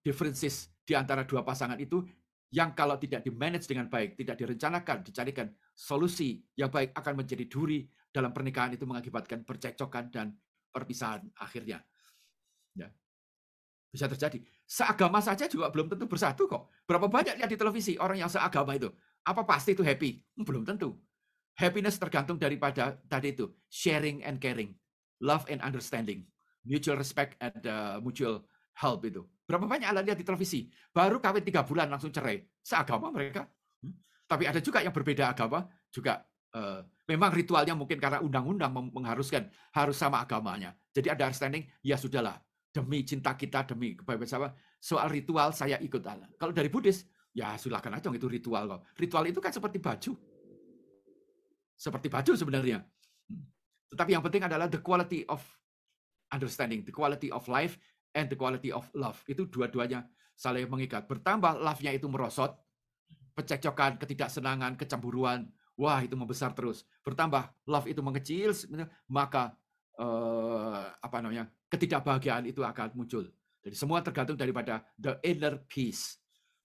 [0.02, 2.02] differences di antara dua pasangan itu
[2.50, 7.86] yang kalau tidak di-manage dengan baik, tidak direncanakan, dicarikan solusi yang baik akan menjadi duri
[8.10, 10.34] dalam pernikahan itu mengakibatkan percekcokan dan
[10.72, 11.84] perpisahan akhirnya.
[12.74, 12.90] Ya.
[13.92, 14.42] Bisa terjadi.
[14.66, 16.72] Seagama saja juga belum tentu bersatu kok.
[16.88, 18.90] Berapa banyak lihat di televisi orang yang seagama itu.
[19.28, 20.24] Apa pasti itu happy?
[20.40, 20.96] Belum tentu.
[21.58, 24.78] Happiness tergantung daripada tadi itu sharing and caring,
[25.26, 26.22] love and understanding,
[26.62, 28.46] mutual respect and uh, mutual
[28.78, 29.26] help itu.
[29.50, 33.50] Berapa banyak anda lihat di televisi, baru kawin tiga bulan langsung cerai, seagama mereka.
[33.82, 33.98] Hmm.
[34.30, 36.22] Tapi ada juga yang berbeda agama, juga
[36.54, 40.78] uh, memang ritualnya mungkin karena undang-undang mengharuskan harus sama agamanya.
[40.94, 42.38] Jadi ada understanding, ya sudahlah,
[42.70, 46.06] demi cinta kita, demi kebahagiaan soal ritual saya ikut.
[46.38, 48.82] Kalau dari Buddhis, Ya silakan aja itu ritual kok.
[48.98, 50.18] Ritual itu kan seperti baju.
[51.78, 52.82] Seperti baju sebenarnya.
[53.30, 53.46] Hmm.
[53.94, 55.46] Tetapi yang penting adalah the quality of
[56.34, 57.78] understanding, the quality of life,
[58.18, 59.22] and the quality of love.
[59.30, 61.06] Itu dua-duanya saling mengikat.
[61.06, 62.58] Bertambah love-nya itu merosot,
[63.38, 65.46] pecekcokan, ketidaksenangan, kecemburuan,
[65.78, 66.82] wah itu membesar terus.
[67.06, 68.58] Bertambah love itu mengecil,
[69.06, 69.54] maka
[69.98, 73.30] eh, apa namanya ketidakbahagiaan itu akan muncul.
[73.62, 76.18] Jadi semua tergantung daripada the inner peace.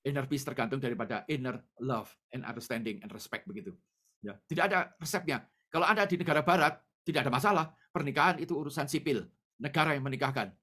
[0.03, 3.77] Inner peace tergantung daripada inner love and understanding and respect begitu.
[4.23, 5.43] Ya, tidak ada resepnya.
[5.67, 7.67] Kalau ada di negara barat, tidak ada masalah.
[7.91, 9.27] Pernikahan itu urusan sipil,
[9.59, 10.55] negara yang menikahkan.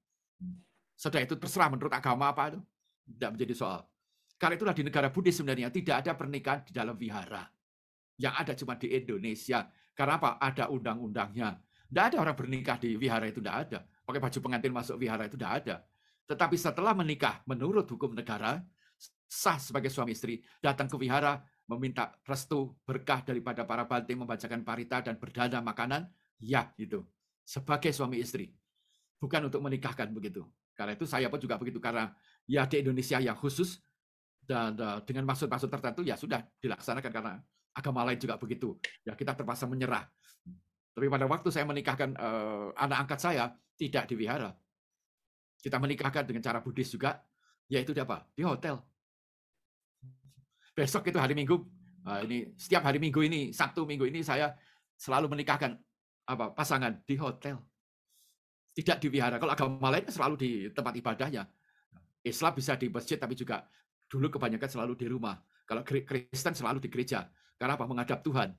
[0.96, 2.60] Setelah itu terserah menurut agama apa itu,
[3.06, 3.82] tidak menjadi soal.
[4.40, 7.44] Karena itulah di negara Buddhis sebenarnya tidak ada pernikahan di dalam vihara.
[8.16, 9.68] Yang ada cuma di Indonesia.
[9.92, 10.40] Karena apa?
[10.40, 11.60] Ada undang-undangnya.
[11.60, 13.80] Tidak ada orang bernikah di vihara itu, tidak ada.
[13.84, 15.76] Pakai baju pengantin masuk vihara itu tidak ada.
[16.30, 18.64] Tetapi setelah menikah menurut hukum negara,
[19.28, 25.06] sah sebagai suami istri, datang ke wihara, meminta restu berkah daripada para bante membacakan parita
[25.06, 26.10] dan berdana makanan,
[26.42, 27.06] ya itu.
[27.46, 28.50] Sebagai suami istri.
[29.22, 30.50] Bukan untuk menikahkan begitu.
[30.74, 31.78] Karena itu saya pun juga begitu.
[31.78, 32.10] Karena
[32.50, 33.78] ya di Indonesia yang khusus,
[34.50, 37.38] dan uh, dengan maksud-maksud tertentu ya sudah dilaksanakan karena
[37.78, 38.82] agama lain juga begitu.
[39.06, 40.10] Ya kita terpaksa menyerah.
[40.98, 44.58] Tapi pada waktu saya menikahkan uh, anak angkat saya, tidak di wihara.
[45.62, 47.22] Kita menikahkan dengan cara Buddhis juga,
[47.70, 48.26] yaitu di apa?
[48.34, 48.89] Di hotel
[50.80, 51.60] besok itu hari Minggu.
[52.08, 54.56] Nah, ini setiap hari Minggu ini, Sabtu Minggu ini saya
[54.96, 55.76] selalu menikahkan
[56.24, 57.60] apa pasangan di hotel.
[58.72, 59.36] Tidak di wihara.
[59.36, 61.44] Kalau agama lain selalu di tempat ibadahnya.
[62.24, 63.68] Islam bisa di masjid tapi juga
[64.08, 65.36] dulu kebanyakan selalu di rumah.
[65.68, 67.28] Kalau Kristen selalu di gereja.
[67.60, 67.84] Karena apa?
[67.84, 68.56] Menghadap Tuhan.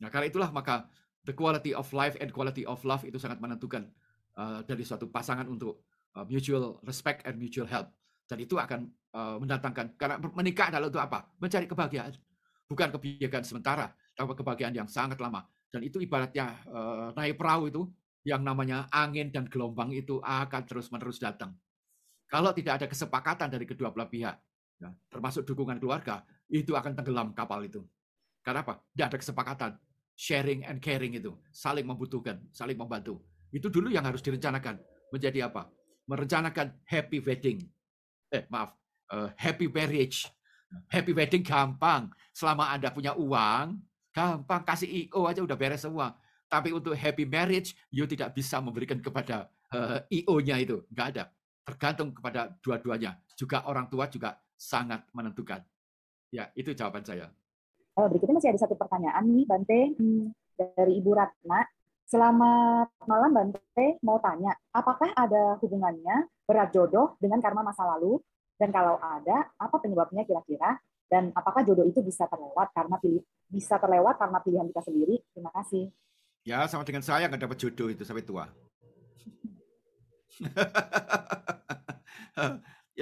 [0.00, 0.88] Nah, karena itulah maka
[1.28, 3.92] the quality of life and quality of love itu sangat menentukan
[4.40, 5.84] uh, dari suatu pasangan untuk
[6.16, 7.92] uh, mutual respect and mutual help.
[8.32, 11.28] Dan itu akan uh, mendatangkan karena menikah adalah untuk apa?
[11.36, 12.16] Mencari kebahagiaan.
[12.64, 15.44] Bukan kebahagiaan sementara, tapi kebahagiaan yang sangat lama.
[15.68, 17.82] Dan itu ibaratnya uh, naik perahu itu
[18.24, 21.52] yang namanya angin dan gelombang itu akan terus-menerus datang.
[22.24, 24.32] Kalau tidak ada kesepakatan dari kedua belah pihak,
[24.80, 27.84] ya, termasuk dukungan keluarga, itu akan tenggelam kapal itu.
[28.40, 28.80] Karena apa?
[28.96, 29.72] Tidak ada kesepakatan.
[30.16, 31.36] Sharing and caring itu.
[31.52, 33.20] Saling membutuhkan, saling membantu.
[33.52, 34.80] Itu dulu yang harus direncanakan.
[35.12, 35.68] Menjadi apa?
[36.08, 37.68] Merencanakan happy wedding.
[38.32, 38.72] Eh, maaf.
[39.12, 40.24] Uh, happy marriage.
[40.88, 42.08] Happy wedding gampang.
[42.32, 43.76] Selama Anda punya uang,
[44.08, 44.64] gampang.
[44.64, 46.16] Kasih IO aja udah beres semua.
[46.48, 50.84] Tapi untuk happy marriage, you tidak bisa memberikan kepada eh, IO-nya itu.
[50.92, 51.24] Nggak ada.
[51.64, 53.20] Tergantung kepada dua-duanya.
[53.36, 55.64] Juga orang tua juga sangat menentukan.
[56.32, 57.28] Ya, itu jawaban saya.
[57.96, 61.60] Oh, berikutnya masih ada satu pertanyaan nih, Bante, hmm, dari Ibu Ratna.
[62.08, 64.00] Selamat malam, Bante.
[64.00, 68.18] Mau tanya, apakah ada hubungannya berat jodoh dengan karma masa lalu?
[68.58, 70.78] Dan kalau ada, apa penyebabnya kira-kira?
[71.10, 73.20] Dan apakah jodoh itu bisa terlewat karena pilih
[73.52, 75.20] bisa terlewat karena pilihan kita sendiri?
[75.34, 75.92] Terima kasih.
[76.42, 78.48] Ya, sama dengan saya nggak dapat jodoh itu sampai tua.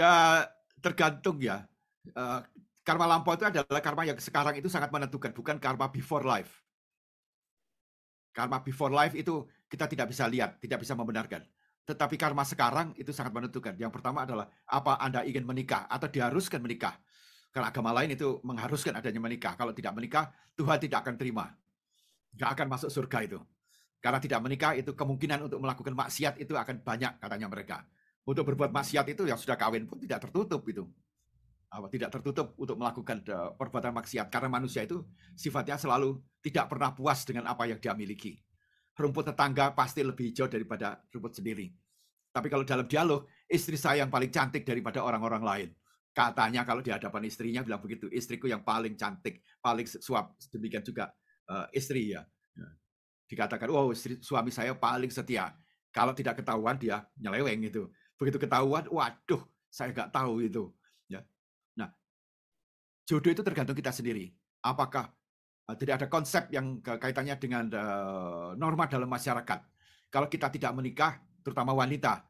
[0.01, 0.45] ya,
[0.83, 1.65] tergantung ya.
[2.11, 2.43] Uh,
[2.83, 6.51] karma lampau itu adalah karma yang sekarang itu sangat menentukan, bukan karma before life.
[8.35, 11.47] Karma before life itu kita tidak bisa lihat, tidak bisa membenarkan.
[11.91, 13.75] Tetapi karma sekarang itu sangat menentukan.
[13.75, 16.95] Yang pertama adalah apa Anda ingin menikah atau diharuskan menikah.
[17.51, 19.59] Karena agama lain itu mengharuskan adanya menikah.
[19.59, 21.51] Kalau tidak menikah, Tuhan tidak akan terima
[22.37, 23.39] nggak akan masuk surga itu.
[24.01, 27.85] Karena tidak menikah itu kemungkinan untuk melakukan maksiat itu akan banyak katanya mereka.
[28.25, 30.89] Untuk berbuat maksiat itu yang sudah kawin pun tidak tertutup itu.
[31.71, 34.33] Tidak tertutup untuk melakukan eh, perbuatan maksiat.
[34.33, 35.05] Karena manusia itu
[35.37, 38.41] sifatnya selalu tidak pernah puas dengan apa yang dia miliki.
[39.01, 41.73] Rumput tetangga pasti lebih hijau daripada rumput sendiri.
[42.31, 45.69] Tapi kalau dalam dialog, istri saya yang paling cantik daripada orang-orang lain.
[46.13, 50.37] Katanya kalau di hadapan istrinya bilang begitu, istriku yang paling cantik, paling suap.
[50.53, 51.11] Demikian juga
[51.49, 52.23] uh, istri ya.
[52.55, 52.69] ya.
[53.27, 55.55] Dikatakan, oh istri, suami saya paling setia.
[55.91, 57.91] Kalau tidak ketahuan dia nyeleweng itu.
[58.15, 60.71] Begitu ketahuan, waduh, saya nggak tahu itu.
[61.11, 61.25] Ya.
[61.79, 61.91] Nah,
[63.07, 64.31] jodoh itu tergantung kita sendiri.
[64.63, 65.11] Apakah
[65.77, 69.61] tidak ada konsep yang kaitannya dengan uh, norma dalam masyarakat.
[70.11, 72.27] Kalau kita tidak menikah, terutama wanita,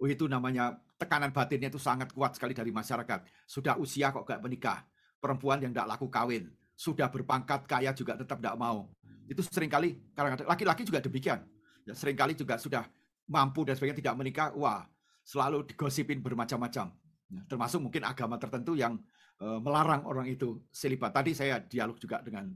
[0.00, 3.24] oh itu namanya tekanan batinnya itu sangat kuat sekali dari masyarakat.
[3.48, 4.84] Sudah usia kok gak menikah.
[5.20, 6.48] Perempuan yang tidak laku kawin
[6.80, 8.88] sudah berpangkat kaya juga tetap tidak mau.
[9.28, 11.44] Itu sering kali kadang-kadang laki-laki juga demikian.
[11.84, 12.88] Ya, sering kali juga sudah
[13.28, 14.88] mampu dan sebagainya tidak menikah, wah
[15.20, 16.88] selalu digosipin bermacam-macam.
[17.30, 18.96] Ya, termasuk mungkin agama tertentu yang
[19.40, 21.16] melarang orang itu selibat.
[21.16, 22.52] Tadi saya dialog juga dengan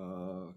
[0.00, 0.48] uh,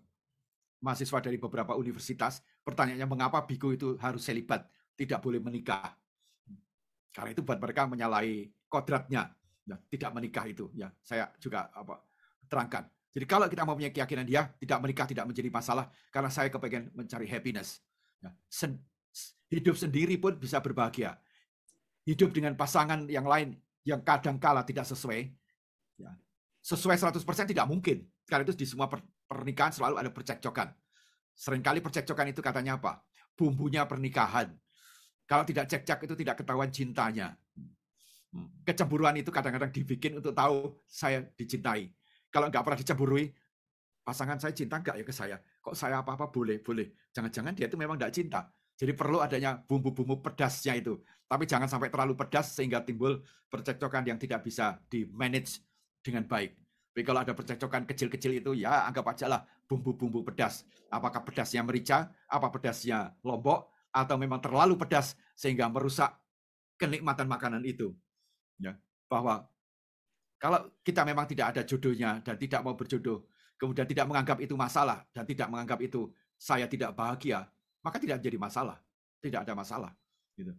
[0.79, 2.39] mahasiswa dari beberapa universitas.
[2.63, 4.63] Pertanyaannya mengapa biku itu harus selibat,
[4.95, 5.91] tidak boleh menikah?
[7.11, 9.35] Karena itu buat mereka menyalahi kodratnya,
[9.67, 10.71] ya, tidak menikah itu.
[10.77, 11.99] Ya, saya juga apa
[12.47, 12.87] terangkan.
[13.09, 16.93] Jadi kalau kita mau punya keyakinan dia, tidak menikah tidak menjadi masalah, karena saya kepengen
[16.93, 17.81] mencari happiness.
[18.21, 18.77] Ya, sen,
[19.49, 21.17] hidup sendiri pun bisa berbahagia.
[22.05, 25.33] Hidup dengan pasangan yang lain yang kadang kala tidak sesuai,
[26.61, 28.05] sesuai 100% tidak mungkin.
[28.27, 28.91] Karena itu di semua
[29.25, 30.69] pernikahan selalu ada percekcokan.
[31.33, 32.99] Seringkali percekcokan itu katanya apa?
[33.33, 34.51] Bumbunya pernikahan.
[35.23, 37.37] Kalau tidak cekcok itu tidak ketahuan cintanya.
[38.33, 38.49] Hmm.
[38.65, 41.93] Kecemburuan itu kadang-kadang dibikin untuk tahu saya dicintai
[42.29, 43.25] kalau nggak pernah dicemburui,
[44.05, 45.37] pasangan saya cinta nggak ya ke saya?
[45.41, 46.93] Kok saya apa-apa boleh, boleh.
[47.09, 48.45] Jangan-jangan dia itu memang nggak cinta.
[48.79, 51.01] Jadi perlu adanya bumbu-bumbu pedasnya itu.
[51.25, 55.59] Tapi jangan sampai terlalu pedas sehingga timbul percekcokan yang tidak bisa di-manage
[56.03, 56.55] dengan baik.
[56.89, 60.65] Tapi kalau ada percekcokan kecil-kecil itu, ya anggap aja lah bumbu-bumbu pedas.
[60.89, 66.11] Apakah pedasnya merica, apa pedasnya lombok, atau memang terlalu pedas sehingga merusak
[66.75, 67.93] kenikmatan makanan itu.
[68.59, 68.75] Ya,
[69.07, 69.47] bahwa
[70.39, 75.03] kalau kita memang tidak ada jodohnya dan tidak mau berjodoh, kemudian tidak menganggap itu masalah
[75.15, 77.47] dan tidak menganggap itu saya tidak bahagia,
[77.83, 78.77] maka tidak menjadi masalah.
[79.19, 79.91] Tidak ada masalah.
[80.35, 80.55] Gitu.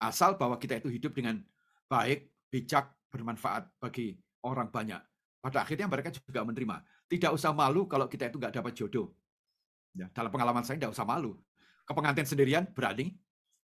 [0.00, 1.44] Asal bahwa kita itu hidup dengan
[1.92, 5.00] baik, bijak, bermanfaat bagi orang banyak.
[5.38, 6.82] Pada akhirnya mereka juga menerima.
[7.08, 9.14] Tidak usah malu kalau kita itu nggak dapat jodoh.
[9.94, 11.38] Ya, dalam pengalaman saya tidak usah malu.
[11.86, 13.16] Ke pengantin sendirian berani.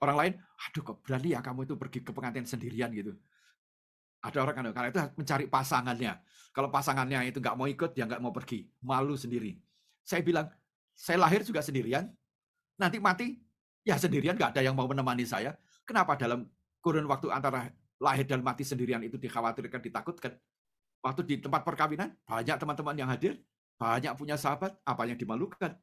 [0.03, 3.14] Orang lain, aduh kok berani ya kamu itu pergi ke pengantin sendirian gitu.
[4.25, 6.12] Ada orang kan, karena itu mencari pasangannya.
[6.51, 9.61] Kalau pasangannya itu nggak mau ikut, dia nggak mau pergi, malu sendiri.
[10.01, 10.49] Saya bilang,
[10.97, 12.09] saya lahir juga sendirian,
[12.81, 13.37] nanti mati
[13.85, 15.53] ya sendirian, nggak ada yang mau menemani saya.
[15.85, 16.49] Kenapa dalam
[16.81, 17.68] kurun waktu antara
[18.01, 20.33] lahir dan mati sendirian itu dikhawatirkan, ditakutkan?
[21.05, 23.36] Waktu di tempat perkawinan, banyak teman-teman yang hadir,
[23.76, 25.76] banyak punya sahabat, apa yang dimalukan?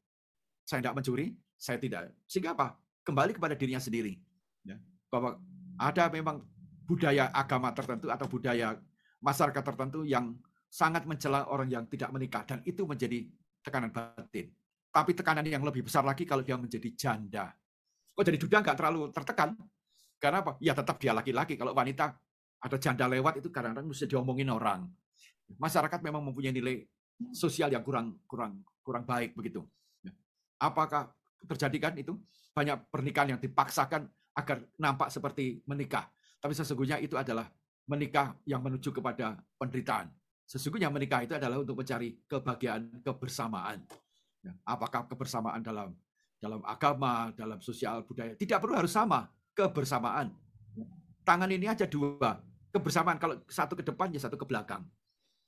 [0.65, 2.09] Saya tidak mencuri, saya tidak.
[2.25, 2.73] Sehingga apa?
[3.05, 4.17] Kembali kepada dirinya sendiri.
[4.65, 4.81] Ya,
[5.13, 5.37] bahwa
[5.77, 6.41] ada memang
[6.89, 8.81] budaya agama tertentu atau budaya
[9.21, 10.33] masyarakat tertentu yang
[10.73, 13.29] sangat mencela orang yang tidak menikah dan itu menjadi
[13.61, 14.49] tekanan batin.
[14.89, 17.53] Tapi tekanan yang lebih besar lagi kalau dia menjadi janda.
[18.17, 19.53] Kok jadi duda nggak terlalu tertekan?
[20.17, 20.57] Karena apa?
[20.57, 21.55] Ya tetap dia laki-laki.
[21.61, 22.17] Kalau wanita
[22.61, 24.89] ada janda lewat itu kadang-kadang mesti diomongin orang.
[25.57, 26.85] Masyarakat memang mempunyai nilai
[27.33, 29.65] sosial yang kurang kurang kurang baik begitu.
[30.01, 30.11] Ya.
[30.57, 31.13] Apakah
[31.45, 32.17] terjadi kan itu
[32.51, 36.07] banyak pernikahan yang dipaksakan agar nampak seperti menikah,
[36.39, 37.47] tapi sesungguhnya itu adalah
[37.87, 40.07] menikah yang menuju kepada penderitaan.
[40.47, 43.83] Sesungguhnya menikah itu adalah untuk mencari kebahagiaan kebersamaan.
[44.41, 45.95] Ya, apakah kebersamaan dalam
[46.41, 50.33] dalam agama, dalam sosial budaya tidak perlu harus sama kebersamaan.
[51.21, 52.41] Tangan ini aja dua
[52.73, 53.21] kebersamaan.
[53.21, 54.81] Kalau satu ke depan ya satu ke belakang.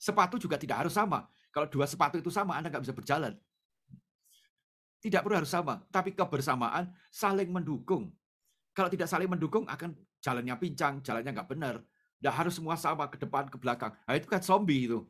[0.03, 1.23] Sepatu juga tidak harus sama.
[1.47, 3.39] Kalau dua sepatu itu sama, Anda nggak bisa berjalan.
[4.99, 8.11] Tidak perlu harus sama, tapi kebersamaan saling mendukung.
[8.75, 11.79] Kalau tidak saling mendukung akan jalannya pincang, jalannya nggak benar.
[12.19, 13.95] Tidak harus semua sama ke depan, ke belakang.
[14.03, 15.07] Nah, itu kan zombie itu.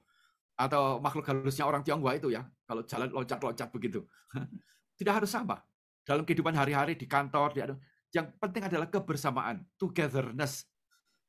[0.54, 2.46] Atau makhluk halusnya orang Tionghoa itu ya.
[2.70, 4.06] Kalau jalan loncat-loncat begitu.
[5.00, 5.58] Tidak harus sama.
[6.06, 7.66] Dalam kehidupan hari-hari, di kantor, di
[8.14, 10.70] yang penting adalah kebersamaan, togetherness.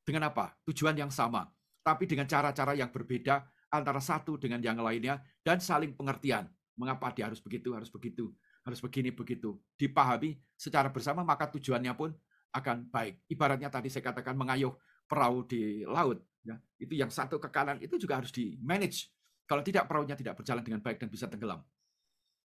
[0.05, 0.53] Dengan apa?
[0.69, 1.49] Tujuan yang sama.
[1.81, 3.41] Tapi dengan cara-cara yang berbeda
[3.79, 6.47] antara satu dengan yang lainnya dan saling pengertian.
[6.75, 8.35] Mengapa dia harus begitu, harus begitu,
[8.67, 9.55] harus begini, begitu.
[9.79, 12.11] Dipahami secara bersama, maka tujuannya pun
[12.51, 13.23] akan baik.
[13.31, 14.75] Ibaratnya tadi saya katakan mengayuh
[15.07, 19.07] perahu di laut, ya, itu yang satu ke kanan itu juga harus di manage.
[19.45, 21.61] Kalau tidak perahunya tidak berjalan dengan baik dan bisa tenggelam.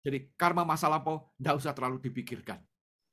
[0.03, 2.59] Jadi karma masa lampau tidak usah terlalu dipikirkan.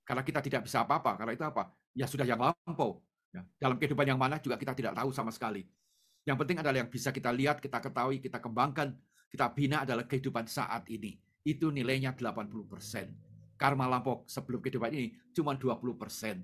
[0.06, 1.18] Karena kita tidak bisa apa-apa.
[1.18, 1.70] Karena itu apa?
[1.94, 3.02] Ya sudah yang lampau.
[3.34, 5.66] Ya, dalam kehidupan yang mana juga kita tidak tahu sama sekali.
[6.26, 8.98] Yang penting adalah yang bisa kita lihat, kita ketahui, kita kembangkan,
[9.30, 11.14] kita bina adalah kehidupan saat ini.
[11.46, 13.54] Itu nilainya 80%.
[13.54, 16.42] Karma lampau sebelum kehidupan ini cuma 20%.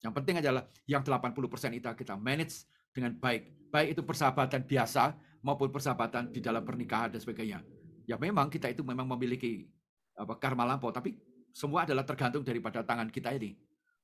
[0.00, 3.68] Yang penting adalah yang 80% itu kita manage dengan baik.
[3.68, 5.12] Baik itu persahabatan biasa
[5.44, 7.60] maupun persahabatan di dalam pernikahan dan sebagainya.
[8.08, 9.68] Ya memang kita itu memang memiliki
[10.16, 11.20] apa karma lampau, tapi
[11.52, 13.54] semua adalah tergantung daripada tangan kita ini.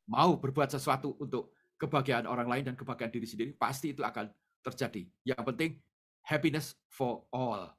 [0.07, 4.31] Mau berbuat sesuatu untuk kebahagiaan orang lain dan kebahagiaan diri sendiri, pasti itu akan
[4.67, 5.07] terjadi.
[5.23, 5.71] Yang penting
[6.27, 7.71] happiness for all.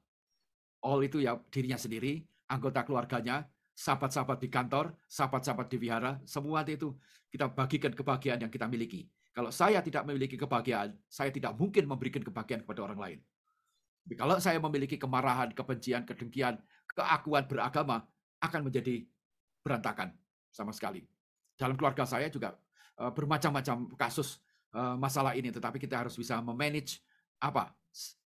[0.80, 3.44] All itu ya dirinya sendiri, anggota keluarganya,
[3.76, 6.96] sahabat-sahabat di kantor, sahabat-sahabat di wihara, semua itu
[7.28, 9.04] kita bagikan kebahagiaan yang kita miliki.
[9.36, 13.18] Kalau saya tidak memiliki kebahagiaan, saya tidak mungkin memberikan kebahagiaan kepada orang lain.
[14.02, 16.58] Tapi kalau saya memiliki kemarahan, kebencian, kedengkian,
[16.90, 18.02] keakuan beragama,
[18.40, 19.04] akan menjadi
[19.62, 20.16] berantakan
[20.50, 21.04] sama sekali.
[21.54, 22.56] Dalam keluarga saya juga
[22.98, 24.40] eh, bermacam-macam kasus
[24.76, 27.00] masalah ini, tetapi kita harus bisa memanage
[27.40, 27.72] apa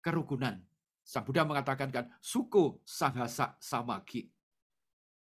[0.03, 0.59] kerukunan.
[1.03, 4.31] Sang Buddha mengatakan kan suku sanghasa samagi.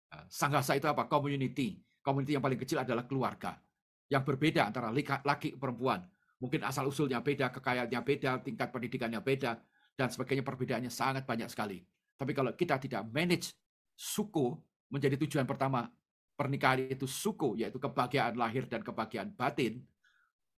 [0.08, 1.04] Eh, sanghasa itu apa?
[1.04, 1.76] Community.
[2.00, 3.60] Community yang paling kecil adalah keluarga.
[4.08, 4.88] Yang berbeda antara
[5.24, 6.08] laki perempuan.
[6.40, 9.60] Mungkin asal usulnya beda, kekayaannya beda, tingkat pendidikannya beda,
[9.98, 11.84] dan sebagainya perbedaannya sangat banyak sekali.
[12.16, 13.52] Tapi kalau kita tidak manage
[13.92, 14.56] suku
[14.88, 15.90] menjadi tujuan pertama
[16.38, 19.82] pernikahan itu suku, yaitu kebahagiaan lahir dan kebahagiaan batin,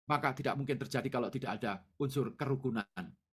[0.08, 2.84] maka tidak mungkin terjadi kalau tidak ada unsur kerukunan.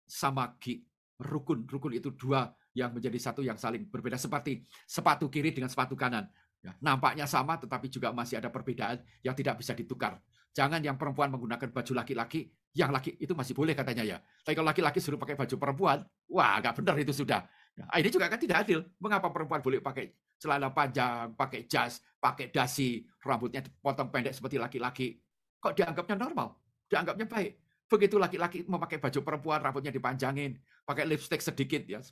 [0.05, 0.85] Samagi,
[1.19, 1.65] rukun.
[1.65, 4.21] Rukun itu dua yang menjadi satu yang saling berbeda.
[4.21, 6.29] Seperti sepatu kiri dengan sepatu kanan.
[6.59, 10.19] Ya, nampaknya sama tetapi juga masih ada perbedaan yang tidak bisa ditukar.
[10.51, 14.19] Jangan yang perempuan menggunakan baju laki-laki, yang laki itu masih boleh katanya ya.
[14.43, 17.47] Tapi kalau laki-laki suruh pakai baju perempuan, wah nggak benar itu sudah.
[17.79, 18.83] Ya, ini juga kan tidak adil.
[18.99, 25.15] Mengapa perempuan boleh pakai celana panjang, pakai jas, pakai dasi, rambutnya dipotong pendek seperti laki-laki?
[25.59, 26.55] Kok dianggapnya normal?
[26.87, 27.53] Dianggapnya baik.
[27.89, 32.05] Begitu laki-laki memakai baju perempuan, rambutnya dipanjangin, pakai lipstick sedikit, ya,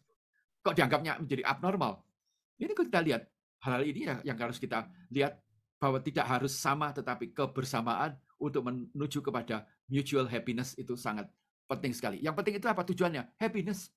[0.64, 2.01] kok dianggapnya menjadi abnormal?
[2.57, 3.28] Ini kita lihat
[3.61, 5.36] hal-hal ini yang harus kita lihat
[5.76, 11.28] bahwa tidak harus sama tetapi kebersamaan untuk menuju kepada mutual happiness itu sangat
[11.68, 12.24] penting sekali.
[12.24, 13.36] Yang penting itu apa tujuannya?
[13.36, 13.92] Happiness.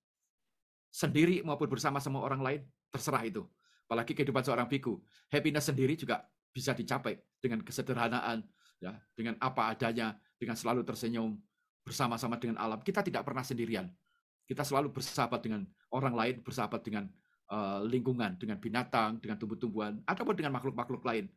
[0.91, 3.45] Sendiri maupun bersama sama orang lain, terserah itu.
[3.87, 4.99] Apalagi kehidupan seorang biku.
[5.31, 8.41] Happiness sendiri juga bisa dicapai dengan kesederhanaan,
[8.79, 11.35] ya, dengan apa adanya, dengan selalu tersenyum,
[11.83, 12.79] bersama-sama dengan alam.
[12.79, 13.87] Kita tidak pernah sendirian.
[14.45, 15.61] Kita selalu bersahabat dengan
[15.93, 17.05] orang lain, bersahabat dengan
[17.53, 21.29] uh, lingkungan, dengan binatang, dengan tumbuh-tumbuhan, ataupun dengan makhluk-makhluk lain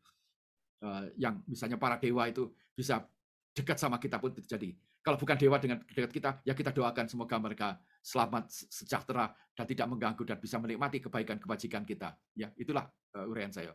[0.84, 3.05] uh, yang misalnya para dewa itu bisa
[3.53, 4.72] dekat sama kita pun terjadi.
[5.03, 7.68] Kalau bukan dewa dengan dekat kita, ya kita doakan semoga mereka
[8.01, 12.14] selamat, sejahtera, dan tidak mengganggu dan bisa menikmati kebaikan kebajikan kita.
[12.38, 12.86] Ya, itulah
[13.18, 13.74] uh, uraian saya.